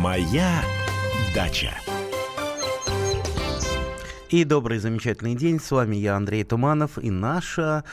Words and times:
Моя 0.00 0.64
дача. 1.34 1.74
И 4.30 4.44
добрый, 4.44 4.78
замечательный 4.78 5.34
день. 5.34 5.60
С 5.60 5.70
вами 5.70 5.96
я, 5.96 6.16
Андрей 6.16 6.42
Туманов, 6.42 6.96
и 6.96 7.10
наша 7.10 7.84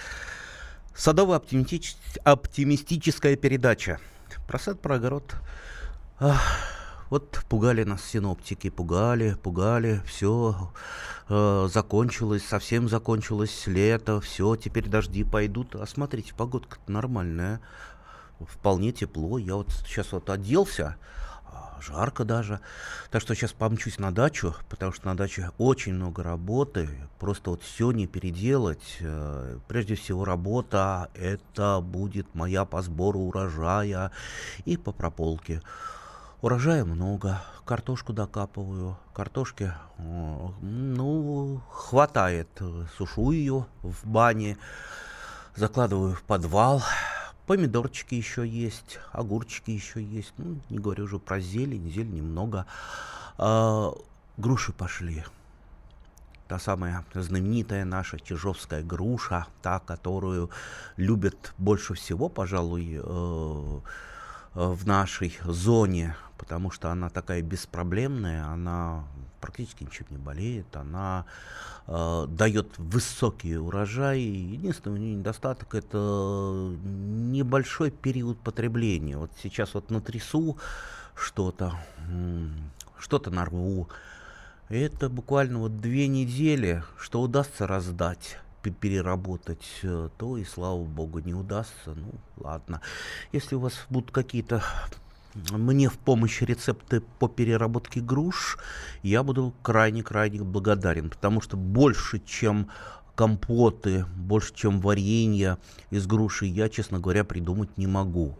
садово-оптимистическая 0.95 3.35
передача. 3.35 3.99
Про 4.47 4.57
сад, 4.57 4.79
про 4.79 4.95
огород. 4.95 5.35
Вот 7.09 7.43
пугали 7.49 7.83
нас 7.83 8.05
синоптики, 8.05 8.69
пугали, 8.69 9.35
пугали, 9.43 10.01
все 10.05 10.71
э, 11.27 11.67
закончилось, 11.69 12.45
совсем 12.45 12.87
закончилось 12.87 13.63
лето, 13.65 14.21
все, 14.21 14.55
теперь 14.55 14.87
дожди 14.87 15.25
пойдут. 15.25 15.75
А 15.75 15.85
смотрите, 15.85 16.33
погодка 16.33 16.77
нормальная, 16.87 17.59
вполне 18.39 18.93
тепло. 18.93 19.37
Я 19.37 19.55
вот 19.55 19.73
сейчас 19.85 20.13
вот 20.13 20.29
оделся, 20.29 20.95
жарко 21.81 22.25
даже. 22.25 22.59
Так 23.11 23.21
что 23.21 23.35
сейчас 23.35 23.53
помчусь 23.53 23.99
на 23.99 24.13
дачу, 24.13 24.55
потому 24.69 24.91
что 24.91 25.07
на 25.07 25.15
даче 25.15 25.51
очень 25.57 25.93
много 25.93 26.23
работы. 26.23 26.89
Просто 27.19 27.51
вот 27.51 27.61
все 27.63 27.91
не 27.91 28.07
переделать. 28.07 28.97
Э, 28.99 29.57
прежде 29.67 29.95
всего 29.95 30.25
работа, 30.25 31.09
это 31.13 31.79
будет 31.81 32.33
моя 32.35 32.65
по 32.65 32.81
сбору 32.81 33.19
урожая 33.21 34.11
и 34.65 34.77
по 34.77 34.91
прополке. 34.91 35.61
Урожая 36.41 36.85
много, 36.85 37.41
картошку 37.65 38.13
докапываю, 38.13 38.97
картошки, 39.13 39.73
ну, 39.97 41.61
хватает. 41.71 42.47
Сушу 42.95 43.31
ее 43.31 43.65
в 43.81 44.07
бане, 44.07 44.57
закладываю 45.55 46.13
в 46.13 46.21
подвал, 46.21 46.83
Помидорчики 47.47 48.13
еще 48.13 48.45
есть, 48.45 48.99
огурчики 49.13 49.71
еще 49.71 50.03
есть. 50.03 50.33
Ну, 50.37 50.59
не 50.69 50.79
говорю 50.79 51.05
уже 51.05 51.17
про 51.17 51.39
зелень, 51.39 51.89
зелень 51.89 52.21
много. 52.21 52.65
А, 53.37 53.93
груши 54.35 54.73
пошли. 54.73 55.23
Та 56.49 56.59
самая 56.59 57.05
знаменитая 57.13 57.85
наша 57.85 58.19
чижовская 58.19 58.83
груша, 58.83 59.47
та, 59.61 59.79
которую 59.79 60.49
любят 60.97 61.53
больше 61.57 61.93
всего, 61.93 62.27
пожалуй, 62.29 62.99
э, 63.01 63.79
в 64.53 64.87
нашей 64.87 65.37
зоне, 65.45 66.17
потому 66.37 66.71
что 66.71 66.89
она 66.89 67.09
такая 67.09 67.41
беспроблемная, 67.41 68.45
она 68.45 69.03
практически 69.39 69.83
ничем 69.83 70.05
не 70.09 70.17
болеет, 70.17 70.75
она 70.75 71.25
э, 71.87 72.25
дает 72.29 72.77
высокие 72.77 73.59
урожаи. 73.59 74.19
Единственный 74.19 74.93
у 74.93 74.97
нее 74.97 75.15
недостаток 75.15 75.75
это 75.75 75.97
небольшой 76.83 77.91
период 77.91 78.39
потребления. 78.39 79.17
Вот 79.17 79.31
сейчас 79.41 79.73
вот 79.73 79.89
натрясу 79.89 80.57
что-то, 81.15 81.73
что-то 82.99 83.31
нарву. 83.31 83.89
Это 84.69 85.09
буквально 85.09 85.59
вот 85.59 85.79
две 85.79 86.07
недели, 86.07 86.83
что 86.97 87.21
удастся 87.21 87.67
раздать 87.67 88.37
переработать, 88.69 89.65
э, 89.83 90.09
то 90.17 90.37
и 90.37 90.43
слава 90.43 90.83
богу 90.83 91.19
не 91.19 91.33
удастся. 91.33 91.93
Ну, 91.95 92.11
ладно. 92.37 92.81
Если 93.31 93.55
у 93.55 93.59
вас 93.59 93.85
будут 93.89 94.11
какие-то 94.11 94.61
мне 95.51 95.89
в 95.89 95.97
помощь 95.97 96.41
рецепты 96.41 97.01
по 97.19 97.27
переработке 97.27 98.01
груш, 98.01 98.57
я 99.03 99.23
буду 99.23 99.53
крайне-крайне 99.61 100.41
благодарен, 100.43 101.09
потому 101.09 101.41
что 101.41 101.57
больше, 101.57 102.19
чем 102.19 102.69
компоты, 103.15 104.05
больше, 104.15 104.53
чем 104.53 104.79
варенье 104.79 105.57
из 105.89 106.05
груши, 106.05 106.45
я, 106.45 106.69
честно 106.69 106.99
говоря, 106.99 107.23
придумать 107.23 107.77
не 107.77 107.87
могу. 107.87 108.37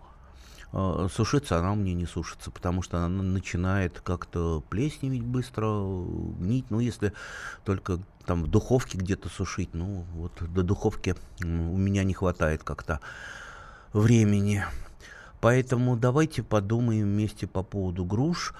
А, 0.73 1.08
сушиться 1.09 1.58
она 1.58 1.72
у 1.72 1.76
меня 1.76 1.94
не 1.94 2.06
сушится, 2.06 2.52
потому 2.52 2.81
что 2.81 2.98
она 2.98 3.23
начинает 3.23 4.00
как-то 4.02 4.64
плесневеть 4.70 5.23
быстро, 5.23 5.67
гнить. 6.39 6.66
Ну, 6.70 6.80
если 6.80 7.14
только 7.64 7.99
там 8.26 8.43
в 8.43 8.48
духовке 8.48 8.98
где-то 8.98 9.30
сушить, 9.30 9.70
ну, 9.73 10.05
вот 10.14 10.33
до 10.54 10.64
духовки 10.64 11.16
у 11.42 11.45
меня 11.45 12.04
не 12.04 12.14
хватает 12.14 12.64
как-то 12.64 12.99
времени. 13.93 14.66
Поэтому 15.39 15.95
давайте 15.95 16.43
подумаем 16.43 17.05
вместе 17.05 17.48
по 17.48 17.64
поводу 17.64 18.05
груш. 18.05 18.53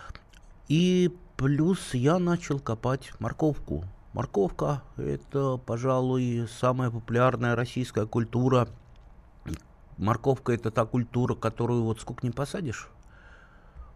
И 0.68 1.16
плюс 1.38 1.94
я 1.94 2.20
начал 2.20 2.60
копать 2.60 3.12
морковку. 3.20 3.86
Морковка– 4.14 4.82
это, 4.98 5.58
пожалуй, 5.58 6.48
самая 6.60 6.90
популярная 6.90 7.56
российская 7.56 8.06
культура. 8.06 8.68
Морковка– 9.98 10.52
это 10.54 10.72
та 10.72 10.86
культура, 10.86 11.36
которую 11.36 11.84
вот 11.84 12.02
сколько 12.02 12.26
не 12.26 12.32
посадишь, 12.32 12.90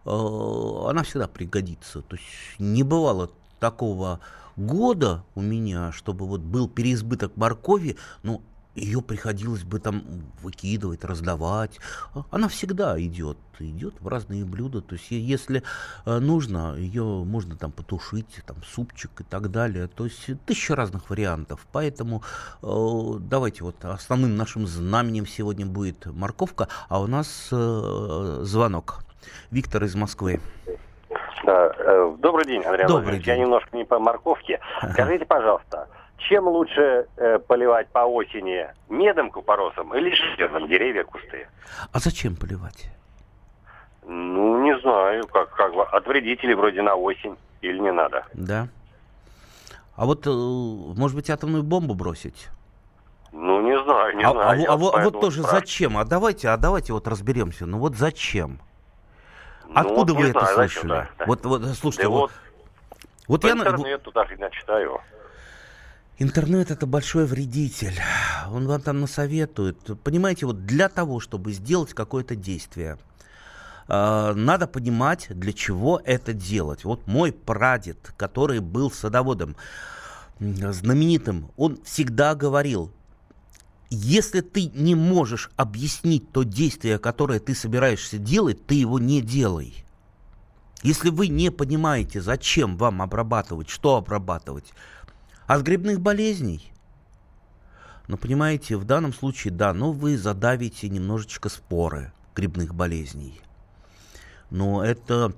э, 0.04 0.10
она 0.10 1.02
всегда 1.02 1.28
пригодится. 1.28 2.02
То 2.02 2.16
есть 2.16 2.26
не 2.58 2.82
бывало 2.82 3.30
такого 3.58 4.20
года 4.56 5.24
у 5.34 5.40
меня, 5.40 5.92
чтобы 5.92 6.26
вот 6.26 6.40
был 6.40 6.68
переизбыток 6.68 7.36
моркови, 7.36 7.96
ну, 8.22 8.42
ее 8.74 9.02
приходилось 9.02 9.64
бы 9.64 9.78
там 9.78 10.02
выкидывать, 10.42 11.04
раздавать. 11.04 11.78
Она 12.30 12.48
всегда 12.48 13.00
идет, 13.00 13.36
идет 13.58 13.94
в 14.00 14.08
разные 14.08 14.44
блюда. 14.44 14.80
То 14.80 14.94
есть, 14.94 15.10
если 15.10 15.62
э, 16.06 16.18
нужно, 16.18 16.74
ее 16.76 17.04
можно 17.04 17.56
там 17.56 17.70
потушить, 17.70 18.40
там 18.46 18.56
супчик 18.64 19.20
и 19.20 19.24
так 19.24 19.50
далее. 19.50 19.88
То 19.88 20.04
есть, 20.04 20.30
тысяча 20.46 20.74
разных 20.74 21.10
вариантов. 21.10 21.66
Поэтому 21.72 22.22
э, 22.62 23.18
давайте 23.20 23.64
вот 23.64 23.76
основным 23.84 24.36
нашим 24.36 24.66
знаменем 24.66 25.26
сегодня 25.26 25.66
будет 25.66 26.06
морковка, 26.06 26.68
а 26.88 27.00
у 27.00 27.06
нас 27.06 27.48
э, 27.52 28.40
звонок. 28.42 29.04
Виктор 29.50 29.84
из 29.84 29.94
Москвы. 29.94 30.40
Да, 31.44 31.72
добрый 32.18 32.46
день, 32.46 32.62
Андрей 32.64 32.86
Добрый 32.86 33.18
день. 33.18 33.26
Я 33.26 33.36
немножко 33.36 33.76
не 33.76 33.84
по 33.84 33.98
морковке. 33.98 34.60
Скажите, 34.92 35.24
пожалуйста, 35.24 35.88
чем 36.28 36.48
лучше 36.48 37.06
э, 37.16 37.38
поливать 37.38 37.88
по 37.88 38.00
осени 38.00 38.66
медом 38.88 39.30
купоросом 39.30 39.94
или 39.94 40.14
шифером 40.14 40.68
деревья, 40.68 41.04
кусты? 41.04 41.46
А 41.92 41.98
зачем 41.98 42.36
поливать? 42.36 42.88
Ну, 44.04 44.62
не 44.62 44.78
знаю, 44.80 45.26
как, 45.28 45.50
как 45.50 45.72
от 45.92 46.06
вредителей 46.06 46.54
вроде 46.54 46.82
на 46.82 46.94
осень 46.96 47.36
или 47.60 47.78
не 47.78 47.92
надо. 47.92 48.24
Да. 48.34 48.68
А 49.94 50.06
вот, 50.06 50.26
э, 50.26 50.30
может 50.30 51.16
быть, 51.16 51.30
атомную 51.30 51.62
бомбу 51.62 51.94
бросить? 51.94 52.48
Ну, 53.30 53.62
не 53.62 53.80
знаю, 53.84 54.16
не 54.16 54.24
а, 54.24 54.30
знаю. 54.30 54.48
А, 54.50 54.56
я 54.56 54.68
а, 54.70 54.76
вот, 54.76 54.94
а 54.94 55.04
вот 55.04 55.20
тоже 55.20 55.40
спрашиваю. 55.40 55.60
зачем? 55.60 55.98
А 55.98 56.04
давайте, 56.04 56.48
а 56.48 56.56
давайте 56.56 56.92
вот 56.92 57.06
разберемся. 57.08 57.66
Ну 57.66 57.78
вот 57.78 57.94
зачем? 57.94 58.60
Ну, 59.68 59.72
Откуда 59.74 60.12
вот 60.12 60.20
вы 60.20 60.24
не 60.24 60.30
это 60.30 60.40
знаю, 60.40 60.56
зачем, 60.56 60.80
слышали? 60.82 60.88
да, 61.00 61.08
да. 61.18 61.24
Вот, 61.26 61.44
вот, 61.46 61.64
слушайте, 61.76 62.02
Да 62.04 62.08
вот, 62.10 62.20
вот, 62.20 62.30
вот 63.28 63.40
по 63.42 63.46
я... 63.46 63.54
на- 63.54 63.62
интернету 63.62 64.12
даже 64.12 64.34
иногда 64.34 64.50
читаю. 64.50 65.00
Интернет 66.18 66.70
это 66.70 66.86
большой 66.86 67.26
вредитель. 67.26 67.98
Он 68.50 68.66
вам 68.66 68.80
там 68.82 69.00
насоветует. 69.00 69.78
Понимаете, 70.02 70.46
вот 70.46 70.66
для 70.66 70.88
того, 70.88 71.20
чтобы 71.20 71.52
сделать 71.52 71.94
какое-то 71.94 72.36
действие, 72.36 72.98
э, 73.88 74.32
надо 74.34 74.66
понимать, 74.66 75.26
для 75.30 75.52
чего 75.52 76.00
это 76.04 76.32
делать. 76.32 76.84
Вот 76.84 77.06
мой 77.06 77.32
прадед, 77.32 78.12
который 78.16 78.60
был 78.60 78.90
садоводом 78.90 79.56
знаменитым, 80.38 81.50
он 81.56 81.78
всегда 81.84 82.34
говорил, 82.34 82.92
если 83.90 84.40
ты 84.40 84.70
не 84.74 84.94
можешь 84.94 85.50
объяснить 85.56 86.30
то 86.32 86.42
действие, 86.42 86.98
которое 86.98 87.40
ты 87.40 87.54
собираешься 87.54 88.18
делать, 88.18 88.66
ты 88.66 88.74
его 88.74 88.98
не 88.98 89.20
делай. 89.20 89.84
Если 90.82 91.10
вы 91.10 91.28
не 91.28 91.50
понимаете, 91.50 92.20
зачем 92.20 92.76
вам 92.76 93.02
обрабатывать, 93.02 93.68
что 93.68 93.96
обрабатывать, 93.96 94.72
от 95.54 95.62
грибных 95.62 96.00
болезней. 96.00 96.72
Но 98.08 98.16
понимаете, 98.16 98.76
в 98.76 98.84
данном 98.84 99.12
случае, 99.12 99.52
да, 99.52 99.72
но 99.72 99.92
вы 99.92 100.16
задавите 100.16 100.88
немножечко 100.88 101.48
споры 101.48 102.12
грибных 102.34 102.74
болезней. 102.74 103.40
Но 104.50 104.84
это 104.84 105.34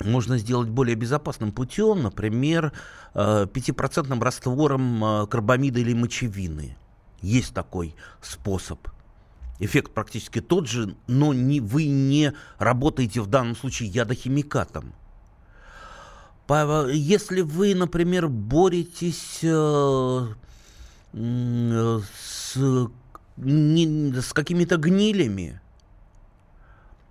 можно 0.00 0.38
сделать 0.38 0.68
более 0.68 0.96
безопасным 0.96 1.52
путем, 1.52 2.02
например, 2.02 2.72
э, 3.14 3.46
5% 3.46 4.22
раствором 4.22 5.04
э, 5.04 5.26
карбамида 5.26 5.80
или 5.80 5.94
мочевины. 5.94 6.76
Есть 7.20 7.54
такой 7.54 7.94
способ. 8.20 8.88
Эффект 9.60 9.92
практически 9.92 10.40
тот 10.40 10.66
же, 10.66 10.96
но 11.06 11.32
не, 11.32 11.60
вы 11.60 11.84
не 11.84 12.32
работаете 12.58 13.20
в 13.20 13.26
данном 13.26 13.54
случае 13.54 13.90
ядохимикатом. 13.90 14.92
Если 16.90 17.40
вы, 17.40 17.74
например, 17.74 18.28
боретесь 18.28 19.40
э, 19.42 20.26
э, 21.12 22.00
с, 22.22 22.56
с 22.56 24.32
какими-то 24.32 24.76
гнилями, 24.76 25.60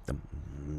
там, 0.06 0.22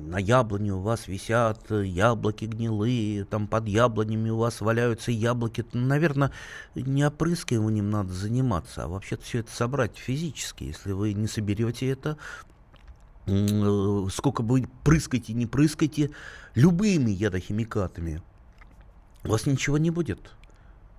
на 0.09 0.19
яблоне 0.19 0.75
у 0.75 0.81
вас 0.81 1.09
висят 1.09 1.71
яблоки 1.71 2.45
гнилые, 2.45 3.25
там 3.25 3.49
под 3.49 3.67
яблонями 3.67 4.31
у 4.31 4.37
вас 4.37 4.61
валяются 4.61 5.11
яблоки, 5.11 5.65
наверное, 5.73 6.31
не 6.75 7.05
опрыскиванием 7.05 7.91
надо 7.91 8.13
заниматься, 8.13 8.85
а 8.85 8.89
вообще-то 8.89 9.25
все 9.25 9.39
это 9.41 9.51
собрать 9.51 9.97
физически. 9.97 10.65
Если 10.65 10.93
вы 10.93 11.15
не 11.15 11.27
соберете 11.27 11.89
это, 11.89 12.17
э, 13.27 14.07
сколько 14.13 14.43
вы 14.43 14.69
прыскайте, 14.85 15.33
не 15.33 15.47
прыскайте, 15.47 16.11
любыми 16.55 17.11
ядохимикатами, 17.11 18.23
у 19.25 19.29
вас 19.29 19.47
ничего 19.47 19.79
не 19.79 19.91
будет. 19.91 20.33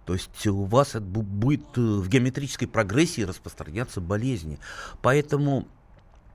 То 0.06 0.14
есть 0.14 0.48
у 0.48 0.64
вас 0.66 0.96
будет 0.96 1.78
э, 1.78 1.82
в 1.82 2.08
геометрической 2.10 2.68
прогрессии 2.68 3.22
распространяться 3.22 4.02
болезни. 4.02 4.60
Поэтому 5.02 5.68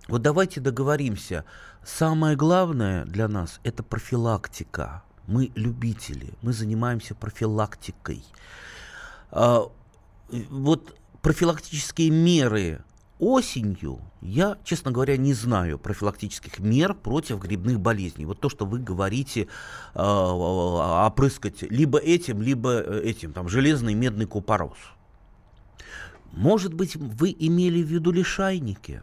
вот 0.08 0.22
давайте 0.22 0.60
договоримся. 0.60 1.44
Самое 1.84 2.34
главное 2.36 3.04
для 3.04 3.28
нас– 3.28 3.60
это 3.64 3.82
профилактика. 3.82 5.02
Мы 5.26 5.52
любители, 5.54 6.32
мы 6.40 6.54
занимаемся 6.54 7.14
профилактикой. 7.14 8.24
А, 9.30 9.70
вот 10.48 10.96
профилактические 11.20 12.10
меры 12.10 12.82
осенью 13.18 14.00
я, 14.20 14.56
честно 14.64 14.90
говоря, 14.90 15.16
не 15.16 15.32
знаю 15.32 15.78
профилактических 15.78 16.58
мер 16.58 16.94
против 16.94 17.38
грибных 17.38 17.80
болезней. 17.80 18.24
Вот 18.24 18.40
то, 18.40 18.48
что 18.48 18.66
вы 18.66 18.78
говорите, 18.78 19.48
э, 19.94 20.00
опрыскать 20.00 21.62
либо 21.62 21.98
этим, 21.98 22.42
либо 22.42 22.80
э, 22.80 23.00
этим, 23.04 23.32
там, 23.32 23.48
железный 23.48 23.94
медный 23.94 24.26
купорос. 24.26 24.78
Может 26.32 26.74
быть, 26.74 26.96
вы 26.96 27.34
имели 27.38 27.82
в 27.82 27.86
виду 27.86 28.10
лишайники? 28.10 29.02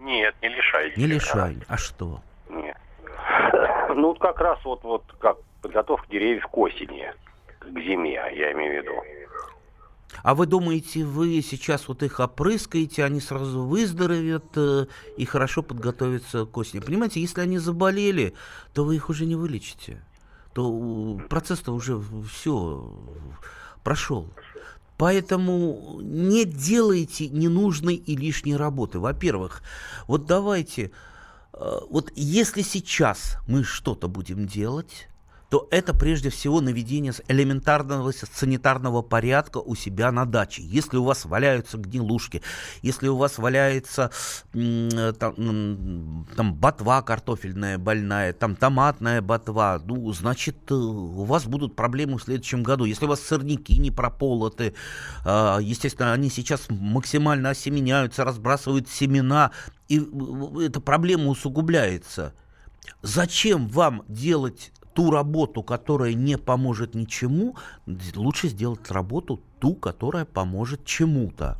Нет, 0.00 0.34
не 0.42 0.48
лишайники. 0.48 0.98
Не 0.98 1.06
лишайники. 1.06 1.66
А 1.68 1.76
что? 1.76 2.20
Нет. 2.48 2.76
Ну, 3.94 4.14
как 4.14 4.40
раз 4.40 4.58
вот, 4.64 4.82
вот 4.82 5.04
как 5.18 5.36
подготовка 5.62 6.06
деревьев 6.08 6.46
к 6.46 6.58
осени, 6.58 7.12
к 7.58 7.80
зиме, 7.80 8.14
я 8.14 8.52
имею 8.52 8.80
в 8.80 8.84
виду. 8.84 9.02
А 10.22 10.34
вы 10.34 10.46
думаете, 10.46 11.04
вы 11.04 11.42
сейчас 11.42 11.88
вот 11.88 12.02
их 12.02 12.20
опрыскаете, 12.20 13.04
они 13.04 13.20
сразу 13.20 13.62
выздоровеют 13.62 14.46
э, 14.56 14.86
и 15.16 15.24
хорошо 15.24 15.62
подготовятся 15.62 16.44
к 16.44 16.56
осени? 16.56 16.80
Понимаете, 16.80 17.20
если 17.20 17.40
они 17.40 17.58
заболели, 17.58 18.34
то 18.74 18.84
вы 18.84 18.96
их 18.96 19.08
уже 19.08 19.26
не 19.26 19.36
вылечите. 19.36 20.02
То 20.52 21.20
процесс-то 21.28 21.72
уже 21.72 22.02
все 22.30 22.92
прошел. 23.82 24.28
Поэтому 24.96 26.00
не 26.02 26.44
делайте 26.44 27.28
ненужной 27.28 27.94
и 27.94 28.16
лишней 28.16 28.56
работы. 28.56 28.98
Во-первых, 28.98 29.62
вот 30.06 30.26
давайте, 30.26 30.90
э, 31.54 31.78
вот 31.88 32.12
если 32.14 32.60
сейчас 32.60 33.38
мы 33.46 33.64
что-то 33.64 34.08
будем 34.08 34.46
делать, 34.46 35.08
то 35.50 35.66
это 35.72 35.92
прежде 35.92 36.30
всего 36.30 36.60
наведение 36.60 37.12
элементарного 37.26 38.12
санитарного 38.12 39.02
порядка 39.02 39.58
у 39.58 39.74
себя 39.74 40.12
на 40.12 40.24
даче. 40.24 40.62
Если 40.62 40.96
у 40.96 41.04
вас 41.04 41.24
валяются 41.24 41.76
гнилушки, 41.76 42.40
если 42.82 43.08
у 43.08 43.16
вас 43.16 43.36
валяется 43.36 44.12
там, 44.52 46.26
там 46.36 46.54
ботва 46.54 47.02
картофельная 47.02 47.78
больная, 47.78 48.32
там 48.32 48.54
томатная 48.54 49.20
ботва, 49.20 49.82
ну, 49.84 50.12
значит, 50.12 50.56
э, 50.70 50.74
у 50.74 51.24
вас 51.24 51.46
будут 51.46 51.74
проблемы 51.74 52.18
в 52.18 52.22
следующем 52.22 52.62
году. 52.62 52.84
Если 52.84 53.04
у 53.04 53.08
вас 53.08 53.20
сорняки 53.20 53.76
не 53.76 53.90
прополоты, 53.90 54.74
а, 55.24 55.58
естественно, 55.58 56.12
они 56.12 56.30
сейчас 56.30 56.66
максимально 56.68 57.50
осеменяются, 57.50 58.22
разбрасывают 58.22 58.88
семена, 58.88 59.50
и 59.88 59.98
э, 59.98 60.66
эта 60.66 60.80
проблема 60.80 61.26
усугубляется. 61.26 62.34
Зачем 63.02 63.66
вам 63.68 64.04
делать 64.06 64.70
ту 65.00 65.10
работу, 65.10 65.62
которая 65.62 66.12
не 66.12 66.36
поможет 66.36 66.94
ничему, 66.94 67.56
лучше 68.14 68.48
сделать 68.48 68.90
работу 68.90 69.40
ту, 69.58 69.74
которая 69.74 70.26
поможет 70.26 70.84
чему-то. 70.84 71.56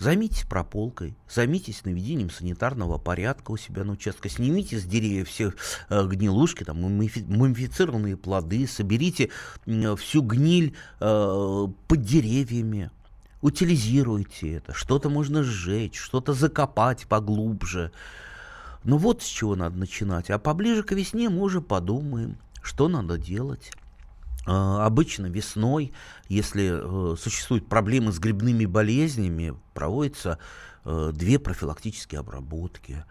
Займитесь 0.00 0.42
прополкой, 0.42 1.14
займитесь 1.30 1.84
наведением 1.84 2.30
санитарного 2.30 2.98
порядка 2.98 3.52
у 3.52 3.56
себя 3.56 3.84
на 3.84 3.92
участке, 3.92 4.28
снимите 4.28 4.76
с 4.80 4.82
деревьев 4.82 5.28
все 5.28 5.52
э, 5.88 6.04
гнилушки, 6.04 6.64
там, 6.64 6.80
мумифицированные 6.80 8.16
плоды, 8.16 8.66
соберите 8.66 9.30
э, 9.66 9.94
всю 9.94 10.22
гниль 10.22 10.74
э, 10.98 11.66
под 11.86 12.02
деревьями, 12.02 12.90
утилизируйте 13.40 14.54
это, 14.54 14.74
что-то 14.74 15.08
можно 15.10 15.44
сжечь, 15.44 15.96
что-то 15.96 16.32
закопать 16.32 17.06
поглубже. 17.06 17.92
Ну 18.84 18.96
вот 18.96 19.22
с 19.22 19.26
чего 19.26 19.54
надо 19.54 19.76
начинать. 19.76 20.30
А 20.30 20.38
поближе 20.38 20.82
к 20.82 20.92
весне 20.92 21.28
мы 21.28 21.42
уже 21.42 21.60
подумаем, 21.60 22.36
что 22.62 22.88
надо 22.88 23.18
делать. 23.18 23.72
А, 24.44 24.84
обычно 24.86 25.26
весной, 25.26 25.92
если 26.28 26.72
э, 26.72 27.16
существуют 27.16 27.68
проблемы 27.68 28.12
с 28.12 28.18
грибными 28.18 28.66
болезнями, 28.66 29.54
проводятся 29.72 30.38
э, 30.84 31.12
две 31.14 31.38
профилактические 31.38 32.20
обработки. 32.20 33.04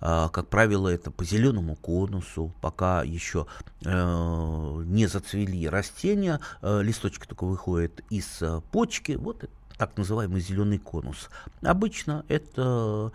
А, 0.00 0.28
как 0.28 0.48
правило, 0.48 0.88
это 0.88 1.10
по 1.10 1.24
зеленому 1.24 1.74
конусу, 1.74 2.52
пока 2.60 3.02
еще 3.02 3.46
э, 3.82 4.82
не 4.84 5.06
зацвели 5.06 5.68
растения, 5.68 6.38
листочки 6.62 7.26
только 7.26 7.44
выходят 7.44 8.02
из 8.10 8.42
почки, 8.70 9.12
вот 9.12 9.48
так 9.78 9.96
называемый 9.96 10.40
зеленый 10.40 10.78
конус. 10.78 11.30
Обычно 11.62 12.24
это 12.28 13.12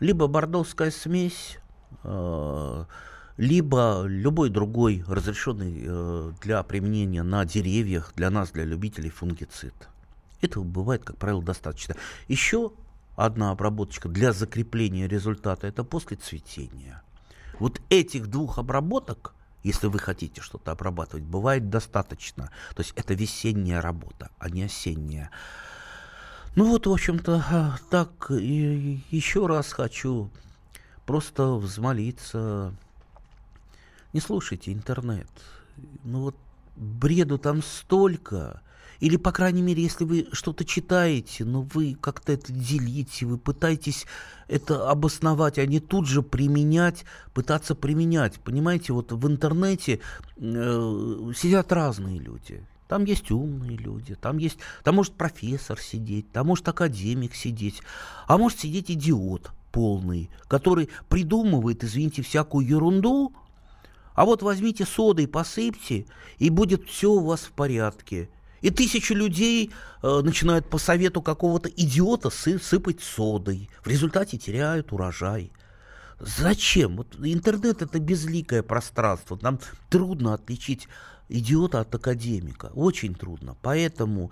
либо 0.00 0.26
бордовская 0.26 0.90
смесь, 0.90 1.58
э, 2.04 2.84
либо 3.36 4.04
любой 4.06 4.50
другой 4.50 5.04
разрешенный 5.06 5.84
э, 5.86 6.32
для 6.42 6.62
применения 6.62 7.22
на 7.22 7.44
деревьях, 7.44 8.12
для 8.16 8.30
нас, 8.30 8.50
для 8.50 8.64
любителей 8.64 9.10
фунгицид. 9.10 9.74
Этого 10.40 10.64
бывает, 10.64 11.04
как 11.04 11.16
правило, 11.16 11.42
достаточно. 11.42 11.96
Еще 12.28 12.72
одна 13.16 13.50
обработочка 13.50 14.08
для 14.08 14.32
закрепления 14.32 15.08
результата, 15.08 15.66
это 15.66 15.84
после 15.84 16.16
цветения. 16.16 17.02
Вот 17.58 17.80
этих 17.90 18.28
двух 18.28 18.58
обработок, 18.58 19.34
если 19.64 19.88
вы 19.88 19.98
хотите 19.98 20.40
что-то 20.40 20.70
обрабатывать, 20.70 21.24
бывает 21.24 21.70
достаточно. 21.70 22.50
То 22.76 22.82
есть 22.82 22.92
это 22.94 23.14
весенняя 23.14 23.80
работа, 23.80 24.30
а 24.38 24.48
не 24.48 24.62
осенняя. 24.64 25.30
Ну 26.56 26.70
вот, 26.70 26.86
в 26.86 26.92
общем-то, 26.92 27.44
а, 27.50 27.78
так 27.90 28.30
еще 28.30 29.46
раз 29.46 29.72
хочу 29.72 30.30
просто 31.06 31.54
взмолиться. 31.54 32.74
Не 34.12 34.20
слушайте 34.20 34.72
интернет. 34.72 35.28
Ну 36.04 36.22
вот 36.22 36.36
бреду 36.76 37.38
там 37.38 37.62
столько. 37.62 38.60
Или, 39.00 39.16
по 39.16 39.30
крайней 39.30 39.62
мере, 39.62 39.82
если 39.82 40.04
вы 40.04 40.28
что-то 40.32 40.64
читаете, 40.64 41.44
но 41.44 41.62
вы 41.62 41.96
как-то 42.00 42.32
это 42.32 42.52
делите, 42.52 43.26
вы 43.26 43.38
пытаетесь 43.38 44.06
это 44.48 44.90
обосновать, 44.90 45.58
а 45.58 45.66
не 45.66 45.78
тут 45.78 46.08
же 46.08 46.22
применять, 46.22 47.04
пытаться 47.32 47.76
применять. 47.76 48.40
Понимаете, 48.40 48.92
вот 48.92 49.12
в 49.12 49.26
интернете 49.28 50.00
э, 50.36 51.32
сидят 51.36 51.72
разные 51.72 52.18
люди. 52.18 52.66
Там 52.88 53.04
есть 53.04 53.30
умные 53.30 53.76
люди, 53.76 54.14
там 54.14 54.38
есть, 54.38 54.58
там 54.82 54.96
может 54.96 55.12
профессор 55.12 55.78
сидеть, 55.78 56.32
там 56.32 56.46
может 56.46 56.66
академик 56.68 57.34
сидеть, 57.34 57.82
а 58.26 58.38
может 58.38 58.60
сидеть 58.60 58.90
идиот 58.90 59.50
полный, 59.70 60.30
который 60.48 60.88
придумывает, 61.08 61.84
извините, 61.84 62.22
всякую 62.22 62.66
ерунду, 62.66 63.34
а 64.14 64.24
вот 64.24 64.42
возьмите 64.42 64.86
соды 64.86 65.24
и 65.24 65.26
посыпьте, 65.26 66.06
и 66.38 66.48
будет 66.48 66.88
все 66.88 67.12
у 67.12 67.20
вас 67.20 67.40
в 67.42 67.52
порядке. 67.52 68.30
И 68.62 68.70
тысячи 68.70 69.12
людей 69.12 69.70
э, 70.02 70.20
начинают 70.24 70.68
по 70.68 70.78
совету 70.78 71.22
какого-то 71.22 71.68
идиота 71.68 72.30
сы 72.30 72.58
сыпать 72.58 73.02
содой. 73.02 73.70
В 73.84 73.86
результате 73.86 74.36
теряют 74.36 74.92
урожай. 74.92 75.52
Зачем? 76.18 76.96
Вот 76.96 77.14
интернет 77.22 77.82
это 77.82 78.00
безликое 78.00 78.64
пространство. 78.64 79.38
Нам 79.40 79.60
трудно 79.88 80.34
отличить 80.34 80.88
идиота 81.28 81.80
от 81.80 81.94
академика. 81.94 82.70
Очень 82.74 83.14
трудно. 83.14 83.56
Поэтому 83.62 84.30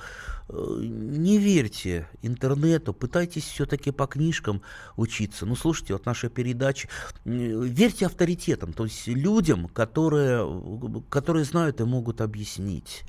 э, 0.49 0.79
не 0.81 1.39
верьте 1.39 2.09
интернету, 2.23 2.93
пытайтесь 2.93 3.45
все-таки 3.45 3.91
по 3.91 4.07
книжкам 4.07 4.63
учиться. 4.97 5.47
Ну, 5.47 5.57
слушайте, 5.57 5.93
вот 5.93 6.07
наша 6.07 6.29
передача. 6.29 6.89
Верьте 7.25 8.07
авторитетам, 8.07 8.73
то 8.73 8.85
есть 8.85 9.07
людям, 9.07 9.69
которые, 9.69 11.03
которые 11.09 11.45
знают 11.45 11.81
и 11.81 11.85
могут 11.85 12.21
объяснить. 12.21 13.05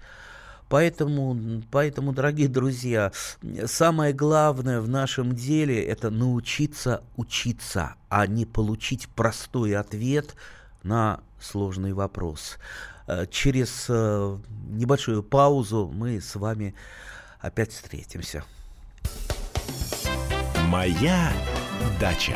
Поэтому, 0.69 1.63
поэтому, 1.71 2.11
дорогие 2.11 2.49
друзья, 2.49 3.13
самое 3.65 4.11
главное 4.13 4.81
в 4.81 4.89
нашем 4.89 5.33
деле 5.33 5.81
это 5.81 6.09
научиться 6.09 7.03
учиться, 7.15 7.95
а 8.09 8.27
не 8.27 8.45
получить 8.45 9.07
простой 9.07 9.75
ответ 9.77 10.35
на 10.83 11.21
сложный 11.39 11.93
вопрос. 11.93 12.57
Э, 13.07 13.25
через 13.31 13.85
э, 13.87 14.37
небольшую 14.69 15.23
паузу 15.23 15.89
мы 15.93 16.19
с 16.19 16.35
вами 16.35 16.75
опять 17.39 17.71
встретимся. 17.71 18.43
Моя 20.67 21.31
дача. 21.99 22.35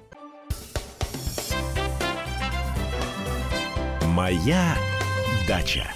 Моя 4.21 4.77
дача. 5.47 5.89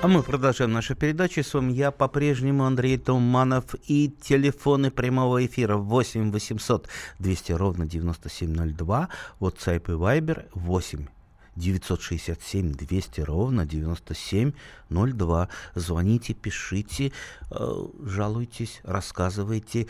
А 0.00 0.06
мы 0.06 0.22
продолжаем 0.22 0.70
нашу 0.70 0.94
передачу. 0.94 1.42
С 1.42 1.52
вами 1.52 1.72
я 1.72 1.90
по-прежнему 1.90 2.64
Андрей 2.64 2.98
Туманов 2.98 3.74
и 3.88 4.08
телефоны 4.22 4.92
прямого 4.92 5.44
эфира 5.44 5.76
8 5.76 6.30
800 6.30 6.88
200 7.18 7.52
ровно 7.54 7.84
9702, 7.86 9.08
WhatsApp 9.40 9.86
и 9.88 9.96
Viber 9.96 10.46
8 10.54 11.08
967 11.56 12.74
200 12.74 13.20
ровно 13.22 13.66
9702. 13.66 15.48
Звоните, 15.74 16.34
пишите, 16.34 17.10
э, 17.50 17.86
жалуйтесь, 18.04 18.80
рассказывайте. 18.84 19.88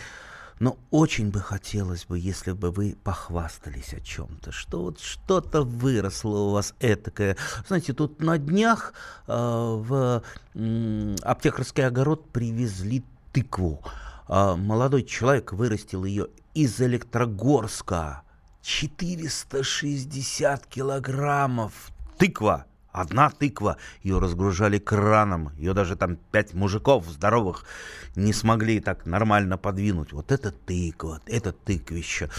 Но 0.61 0.79
очень 0.91 1.31
бы 1.31 1.41
хотелось 1.41 2.07
бы, 2.07 2.19
если 2.19 2.53
бы 2.53 2.71
вы 2.71 2.97
похвастались 3.03 3.93
о 3.93 4.01
чем-то, 4.01 4.53
что 4.53 4.83
вот 4.83 5.01
что-то 5.01 5.63
выросло 5.63 6.39
у 6.39 6.53
вас 6.53 6.75
этакое. 6.81 7.37
Знаете, 7.67 7.93
тут 7.93 8.21
на 8.21 8.39
днях 8.39 8.95
э, 9.27 9.33
в 9.33 10.23
э, 10.55 11.17
аптекарский 11.23 11.87
огород 11.87 12.31
привезли 12.31 13.05
тыкву. 13.33 13.83
Э, 14.29 14.55
молодой 14.55 15.03
человек 15.03 15.53
вырастил 15.53 16.05
ее 16.05 16.29
из 16.55 16.81
Электрогорска. 16.81 18.23
460 18.63 20.67
килограммов 20.67 21.91
тыква. 22.17 22.65
Одна 22.95 23.29
тыква, 23.29 23.77
ее 24.05 24.21
разгружали 24.21 24.79
краном, 24.79 25.51
ее 25.57 25.75
даже 25.75 25.97
там 25.97 26.15
пять 26.31 26.55
мужиков 26.55 27.05
здоровых 27.09 27.65
не 28.15 28.33
смогли 28.33 28.79
так 28.79 29.05
нормально 29.05 29.59
подвинуть. 29.59 30.13
Вот 30.13 30.31
это 30.31 30.53
тыква, 30.53 31.21
это 31.27 31.51
тыквище. 31.51 32.31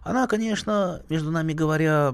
Она, 0.00 0.26
конечно, 0.26 1.02
между 1.08 1.30
нами 1.30 1.52
говоря, 1.52 2.12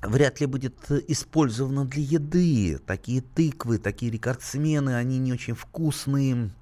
вряд 0.00 0.40
ли 0.40 0.46
будет 0.46 0.76
использована 1.08 1.86
для 1.86 2.04
еды. 2.04 2.78
Такие 2.86 3.20
тыквы, 3.20 3.78
такие 3.78 4.12
рекордсмены, 4.12 4.94
они 4.94 5.18
не 5.18 5.32
очень 5.32 5.56
вкусные, 5.56 6.52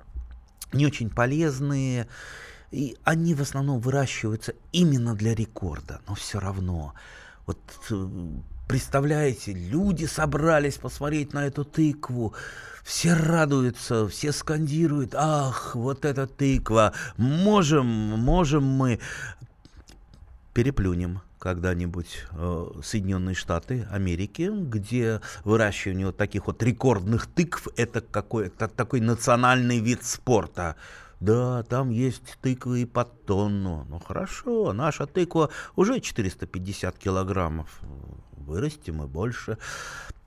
не 0.73 0.87
очень 0.87 1.11
полезные. 1.11 2.09
И 2.71 2.97
они 3.05 3.35
в 3.35 3.43
основном 3.43 3.79
выращиваются 3.79 4.55
именно 4.73 5.15
для 5.15 5.35
рекорда, 5.35 6.01
но 6.09 6.15
все 6.15 6.39
равно. 6.41 6.95
Вот 7.45 7.59
э, 7.91 8.09
представляете, 8.71 9.53
люди 9.53 10.05
собрались 10.05 10.77
посмотреть 10.77 11.33
на 11.33 11.45
эту 11.45 11.65
тыкву, 11.65 12.35
все 12.85 13.15
радуются, 13.15 14.07
все 14.07 14.31
скандируют, 14.31 15.13
ах, 15.17 15.75
вот 15.75 16.05
эта 16.05 16.29
тыква, 16.29 16.93
можем, 17.17 17.87
можем 17.87 18.63
мы, 18.63 19.01
переплюнем 20.55 21.21
когда-нибудь 21.41 22.27
э, 22.31 22.67
Соединенные 22.85 23.35
Штаты 23.35 23.89
Америки, 23.91 24.49
где 24.53 25.21
выращивание 25.43 26.07
вот 26.07 26.17
таких 26.17 26.47
вот 26.47 26.63
рекордных 26.63 27.27
тыкв 27.27 27.67
это 27.77 28.01
какой-то 28.01 28.69
такой 28.69 29.01
национальный 29.01 29.81
вид 29.81 30.05
спорта. 30.05 30.77
Да, 31.19 31.65
там 31.65 31.91
есть 31.91 32.39
тыквы 32.41 32.83
и 32.83 32.87
под 32.87 33.27
тонну. 33.27 33.85
Ну 33.89 33.99
хорошо, 33.99 34.73
наша 34.73 35.07
тыква 35.07 35.51
уже 35.75 35.99
450 35.99 36.97
килограммов. 36.99 37.81
Вырастим 38.51 39.01
и 39.05 39.07
больше. 39.07 39.59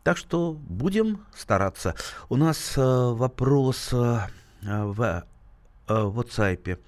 Так 0.03 0.15
что 0.15 0.53
будем 0.53 1.25
стараться. 1.35 1.93
У 2.29 2.37
нас 2.37 2.77
э, 2.77 2.81
вопрос 2.81 3.89
э, 3.91 4.19
в 4.61 5.01
э, 5.01 5.23
WhatsApp. 5.89 6.79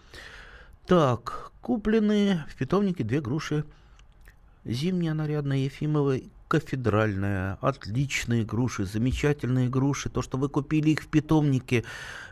Так, 0.87 1.51
куплены 1.59 2.45
в 2.49 2.55
питомнике 2.55 3.03
две 3.03 3.19
груши. 3.19 3.65
Зимняя 4.63 5.13
нарядная 5.13 5.57
Ефимовой 5.57 6.29
кафедральная, 6.59 7.57
отличные 7.59 8.45
груши, 8.45 8.85
замечательные 8.85 9.67
груши. 9.67 10.09
То, 10.09 10.21
что 10.21 10.37
вы 10.37 10.47
купили 10.47 10.91
их 10.91 11.01
в 11.01 11.07
питомнике, 11.07 11.83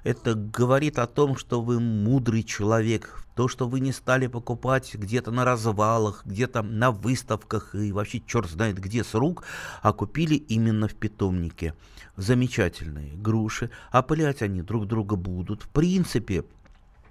это 0.04 0.34
говорит 0.34 0.98
о 0.98 1.08
том, 1.08 1.36
что 1.36 1.62
вы 1.62 1.82
мудрый 1.82 2.44
человек. 2.44 3.20
То, 3.36 3.50
что 3.50 3.68
вы 3.68 3.82
не 3.82 3.92
стали 3.92 4.28
покупать 4.28 4.96
где-то 4.96 5.32
на 5.32 5.44
развалах, 5.44 6.22
где-то 6.26 6.62
на 6.62 6.92
выставках 6.92 7.76
и 7.76 7.92
вообще 7.92 8.22
черт 8.26 8.50
знает 8.50 8.80
где 8.80 9.04
с 9.04 9.14
рук, 9.14 9.44
а 9.82 9.92
купили 9.92 10.36
именно 10.36 10.88
в 10.88 10.96
питомнике. 10.96 11.74
Замечательные 12.16 13.18
груши. 13.18 13.72
Опылять 13.92 14.42
они 14.42 14.62
друг 14.62 14.88
друга 14.88 15.18
будут. 15.18 15.64
В 15.64 15.70
принципе, 15.70 16.46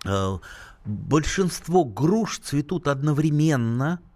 э, 0.06 0.38
большинство 0.86 1.84
груш 1.84 2.38
цветут 2.38 2.88
одновременно– 2.88 4.00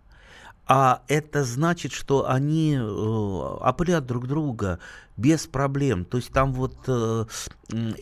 а 0.66 1.02
это 1.06 1.44
значит, 1.44 1.92
что 1.92 2.28
они 2.28 2.74
э, 2.74 2.82
опылят 2.82 4.04
друг 4.04 4.26
друга 4.26 4.80
без 5.16 5.46
проблем. 5.46 6.04
То 6.04 6.16
есть 6.16 6.32
там 6.32 6.52
вот 6.52 6.76
э, 6.88 7.24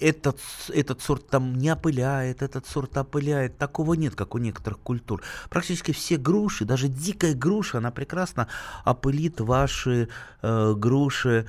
этот, 0.01 0.41
этот 0.69 1.03
сорт 1.03 1.29
там 1.29 1.55
не 1.55 1.71
опыляет, 1.71 2.43
этот 2.43 2.67
сорт 2.67 2.97
опыляет. 2.97 3.59
Такого 3.59 3.95
нет, 3.95 4.15
как 4.15 4.35
у 4.35 4.39
некоторых 4.39 4.79
культур. 4.81 5.23
Практически 5.51 5.93
все 5.93 6.17
груши, 6.17 6.65
даже 6.65 6.89
дикая 6.89 7.35
груша, 7.35 7.79
она 7.79 7.91
прекрасно 7.91 8.49
опылит 8.85 9.41
ваши 9.41 10.09
э, 10.41 10.75
груши 10.75 11.47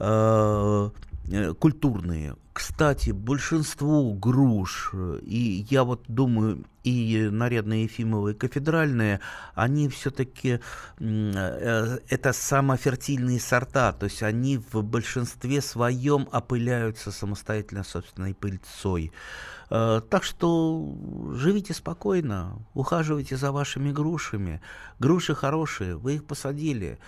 э, 0.00 0.90
культурные. 1.58 2.36
Кстати, 2.52 3.10
большинство 3.10 4.12
груш, 4.14 4.94
и 5.22 5.66
я 5.68 5.84
вот 5.84 6.04
думаю, 6.08 6.64
и 6.84 7.28
нарядные 7.30 7.82
Ефимовые, 7.82 8.34
кафедральные, 8.34 9.20
они 9.54 9.88
все-таки, 9.88 10.60
э, 10.98 11.98
это 12.08 12.32
самофертильные 12.32 13.40
сорта, 13.40 13.92
то 13.92 14.04
есть 14.04 14.22
они 14.22 14.58
в 14.58 14.82
большинстве 14.82 15.60
своем 15.60 16.28
опыляются 16.32 17.10
самостоятельно 17.10 17.84
собственной 17.84 18.34
пыльцой. 18.34 19.12
Э, 19.68 20.00
так 20.08 20.22
что 20.22 20.96
живите 21.34 21.74
спокойно, 21.74 22.58
ухаживайте 22.72 23.36
за 23.36 23.52
вашими 23.52 23.90
грушами. 23.92 24.62
Груши 24.98 25.34
хорошие, 25.34 25.96
вы 25.96 26.14
их 26.14 26.24
посадили. 26.24 26.98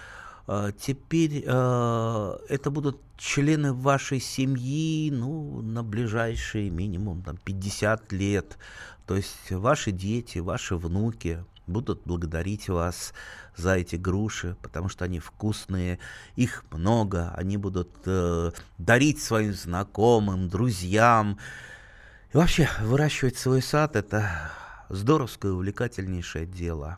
А, 0.50 0.72
теперь 0.72 1.44
э, 1.46 2.36
это 2.48 2.70
будут 2.70 2.98
члены 3.18 3.74
вашей 3.74 4.18
семьи, 4.18 5.10
ну, 5.10 5.60
на 5.60 5.84
ближайшие 5.84 6.70
минимум 6.70 7.22
там, 7.22 7.36
50 7.36 8.12
лет. 8.12 8.56
То 9.06 9.14
есть 9.14 9.50
ваши 9.50 9.92
дети, 9.92 10.38
ваши 10.38 10.76
внуки 10.76 11.44
будут 11.66 12.00
благодарить 12.06 12.70
вас 12.70 13.12
за 13.56 13.76
эти 13.76 13.96
груши, 13.96 14.56
потому 14.62 14.88
что 14.88 15.04
они 15.04 15.18
вкусные, 15.18 15.98
их 16.34 16.64
много, 16.70 17.30
они 17.36 17.58
будут 17.58 17.90
э, 18.06 18.52
дарить 18.78 19.22
своим 19.22 19.52
знакомым, 19.52 20.48
друзьям. 20.48 21.38
И 22.32 22.38
вообще, 22.38 22.70
выращивать 22.80 23.36
свой 23.36 23.60
сад– 23.60 23.96
это 23.96 24.50
здоровское, 24.88 25.52
увлекательнейшее 25.52 26.46
дело. 26.46 26.96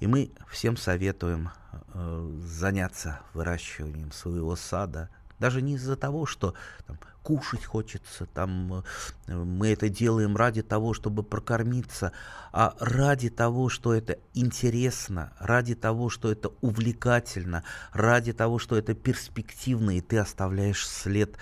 И 0.00 0.06
мы 0.06 0.30
всем 0.48 0.76
советуем 0.76 1.50
э, 1.94 2.30
заняться 2.44 3.20
выращиванием 3.34 4.12
своего 4.12 4.54
сада, 4.54 5.10
даже 5.38 5.62
не 5.62 5.74
из-за 5.74 5.96
того, 5.96 6.26
что 6.26 6.54
там, 6.86 6.98
кушать 7.22 7.64
хочется, 7.64 8.26
там, 8.26 8.84
э, 9.26 9.34
мы 9.34 9.68
это 9.68 9.88
делаем 9.88 10.36
ради 10.36 10.62
того, 10.62 10.94
чтобы 10.94 11.22
прокормиться, 11.22 12.12
а 12.52 12.74
ради 12.80 13.28
того, 13.28 13.68
что 13.68 13.92
это 13.92 14.18
интересно, 14.34 15.32
ради 15.38 15.74
того, 15.74 16.10
что 16.10 16.30
это 16.30 16.50
увлекательно, 16.60 17.64
ради 17.92 18.32
того, 18.32 18.58
что 18.58 18.76
это 18.76 18.94
перспективно, 18.94 19.96
и 19.96 20.00
ты 20.00 20.18
оставляешь 20.18 20.86
след 20.86 21.36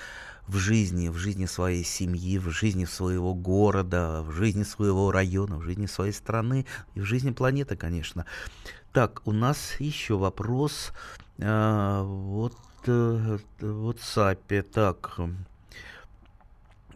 в 0.49 0.57
жизни, 0.57 1.09
в 1.09 1.17
жизни 1.17 1.47
своей 1.47 1.85
семьи, 1.85 2.39
в 2.39 2.51
жизни 2.51 2.85
своего 2.85 3.35
города, 3.35 4.23
в 4.23 4.33
жизни 4.33 4.63
своего 4.63 5.11
района, 5.11 5.57
в 5.57 5.63
жизни 5.63 5.87
своей 5.87 6.13
страны 6.13 6.67
и 6.95 7.01
в 7.01 7.05
жизни 7.05 7.31
планеты, 7.33 7.77
конечно. 7.77 8.27
Так, 8.93 9.23
у 9.27 9.33
нас 9.33 9.77
еще 9.79 10.17
вопрос. 10.17 10.93
А, 11.39 12.03
вот 12.03 12.57
э, 12.87 13.39
в 13.61 13.91
WhatsApp. 13.91 14.63
Так, 14.63 15.19